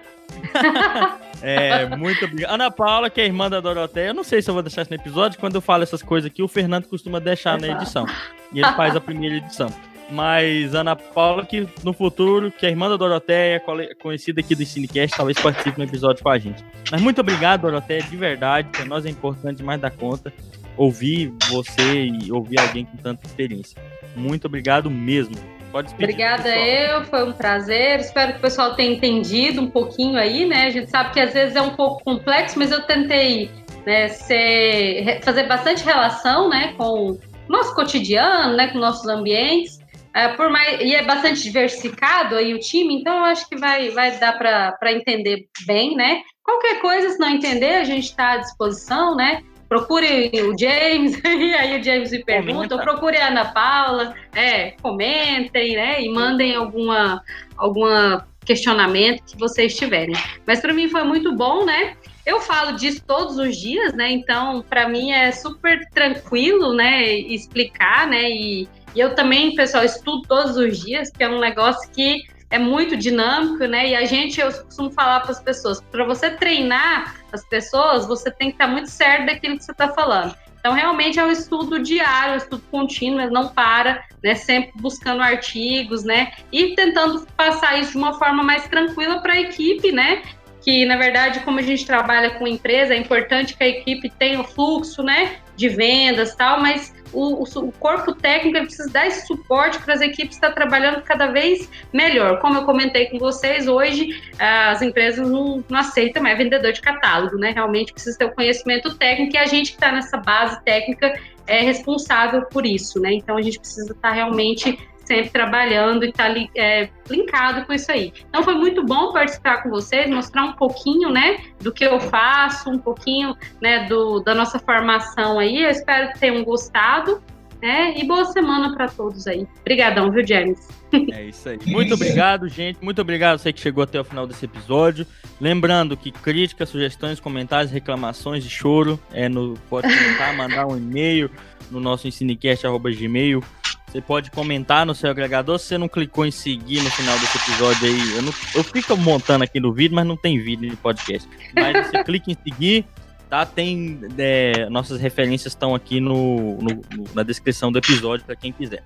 [1.42, 2.54] É, muito obrigado.
[2.54, 4.92] Ana Paula, que é irmã da Doroteia, eu não sei se eu vou deixar isso
[4.92, 8.06] no episódio, quando eu falo essas coisas aqui, o Fernando costuma deixar na edição.
[8.54, 9.72] E ele faz a primeira edição.
[10.10, 13.62] Mas Ana Paula, que no futuro, que é irmã da Doroteia,
[14.00, 16.64] conhecida aqui do Cinecast, talvez participe no episódio com a gente.
[16.90, 18.70] Mas muito obrigado, Doroteia, de verdade.
[18.72, 20.34] Para nós é importante mais da conta
[20.78, 23.82] ouvir você e ouvir alguém com tanta experiência.
[24.16, 25.36] Muito obrigado mesmo.
[25.78, 26.66] Pode despedir, Obrigada pessoal.
[26.66, 28.00] eu, foi um prazer.
[28.00, 30.66] Espero que o pessoal tenha entendido um pouquinho aí, né?
[30.66, 33.52] A gente sabe que às vezes é um pouco complexo, mas eu tentei
[33.86, 39.78] né, ser, fazer bastante relação né, com o nosso cotidiano, né, com nossos ambientes.
[40.16, 43.92] É, por mais, e é bastante diversificado aí o time, então eu acho que vai,
[43.92, 46.24] vai dar para entender bem, né?
[46.44, 49.44] Qualquer coisa, se não entender, a gente está à disposição, né?
[49.68, 54.72] Procure o James, e aí o James me pergunta, ou procure a Ana Paula, é,
[54.82, 57.22] comentem, né, e mandem alguma,
[57.56, 60.16] alguma questionamento que vocês tiverem.
[60.46, 61.96] Mas para mim foi muito bom, né?
[62.26, 64.12] Eu falo disso todos os dias, né?
[64.12, 68.30] Então, para mim é super tranquilo, né, explicar, né?
[68.30, 72.58] E, e eu também, pessoal, estudo todos os dias, que é um negócio que é
[72.58, 73.90] muito dinâmico, né?
[73.90, 78.32] E a gente, eu costumo falar para as pessoas, para você treinar as pessoas, você
[78.32, 80.36] tem que estar muito certo daquilo que você está falando.
[80.60, 84.36] Então, realmente é um estudo diário, um estudo contínuo, não para, né?
[84.36, 86.32] Sempre buscando artigos, né?
[86.52, 90.24] E tentando passar isso de uma forma mais tranquila para a equipe, né?
[90.62, 94.42] Que, na verdade, como a gente trabalha com empresa, é importante que a equipe tenha
[94.42, 95.38] o fluxo, né?
[95.56, 100.36] De vendas tal, mas o, o, corpo técnico precisa dar esse suporte para as equipes
[100.36, 102.40] estar trabalhando cada vez melhor.
[102.40, 107.38] Como eu comentei com vocês, hoje as empresas não, não aceitam mais vendedor de catálogo,
[107.38, 107.52] né?
[107.52, 111.14] Realmente precisa ter o conhecimento técnico e a gente que está nessa base técnica
[111.46, 113.14] é responsável por isso, né?
[113.14, 114.78] Então a gente precisa estar tá realmente
[115.08, 118.14] sempre trabalhando e estar tá, é, linkado com isso aí.
[118.30, 122.70] Então foi muito bom participar com vocês, mostrar um pouquinho, né, do que eu faço,
[122.70, 125.64] um pouquinho, né, do, da nossa formação aí.
[125.64, 127.24] Eu espero que tenham gostado,
[127.62, 129.48] né, e boa semana para todos aí.
[129.62, 130.68] Obrigadão, viu, James?
[131.12, 131.60] É isso aí.
[131.66, 132.80] Muito obrigado, gente.
[132.82, 135.06] Muito obrigado você que chegou até o final desse episódio.
[135.40, 141.30] Lembrando que críticas, sugestões, comentários, reclamações e choro é no pode comentar, mandar um e-mail
[141.70, 143.44] no nosso ensinecast@gmail
[143.88, 145.58] Você pode comentar no seu agregador.
[145.58, 148.98] Se você não clicou em seguir no final desse episódio aí, eu, não, eu fico
[148.98, 151.28] montando aqui no vídeo, mas não tem vídeo de podcast.
[151.56, 152.86] Mas você clica em seguir,
[153.30, 153.46] tá?
[153.46, 158.52] Tem é, nossas referências estão aqui no, no, no, na descrição do episódio para quem
[158.52, 158.84] quiser.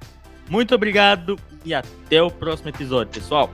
[0.48, 3.50] Muito obrigado e até o próximo episódio, pessoal.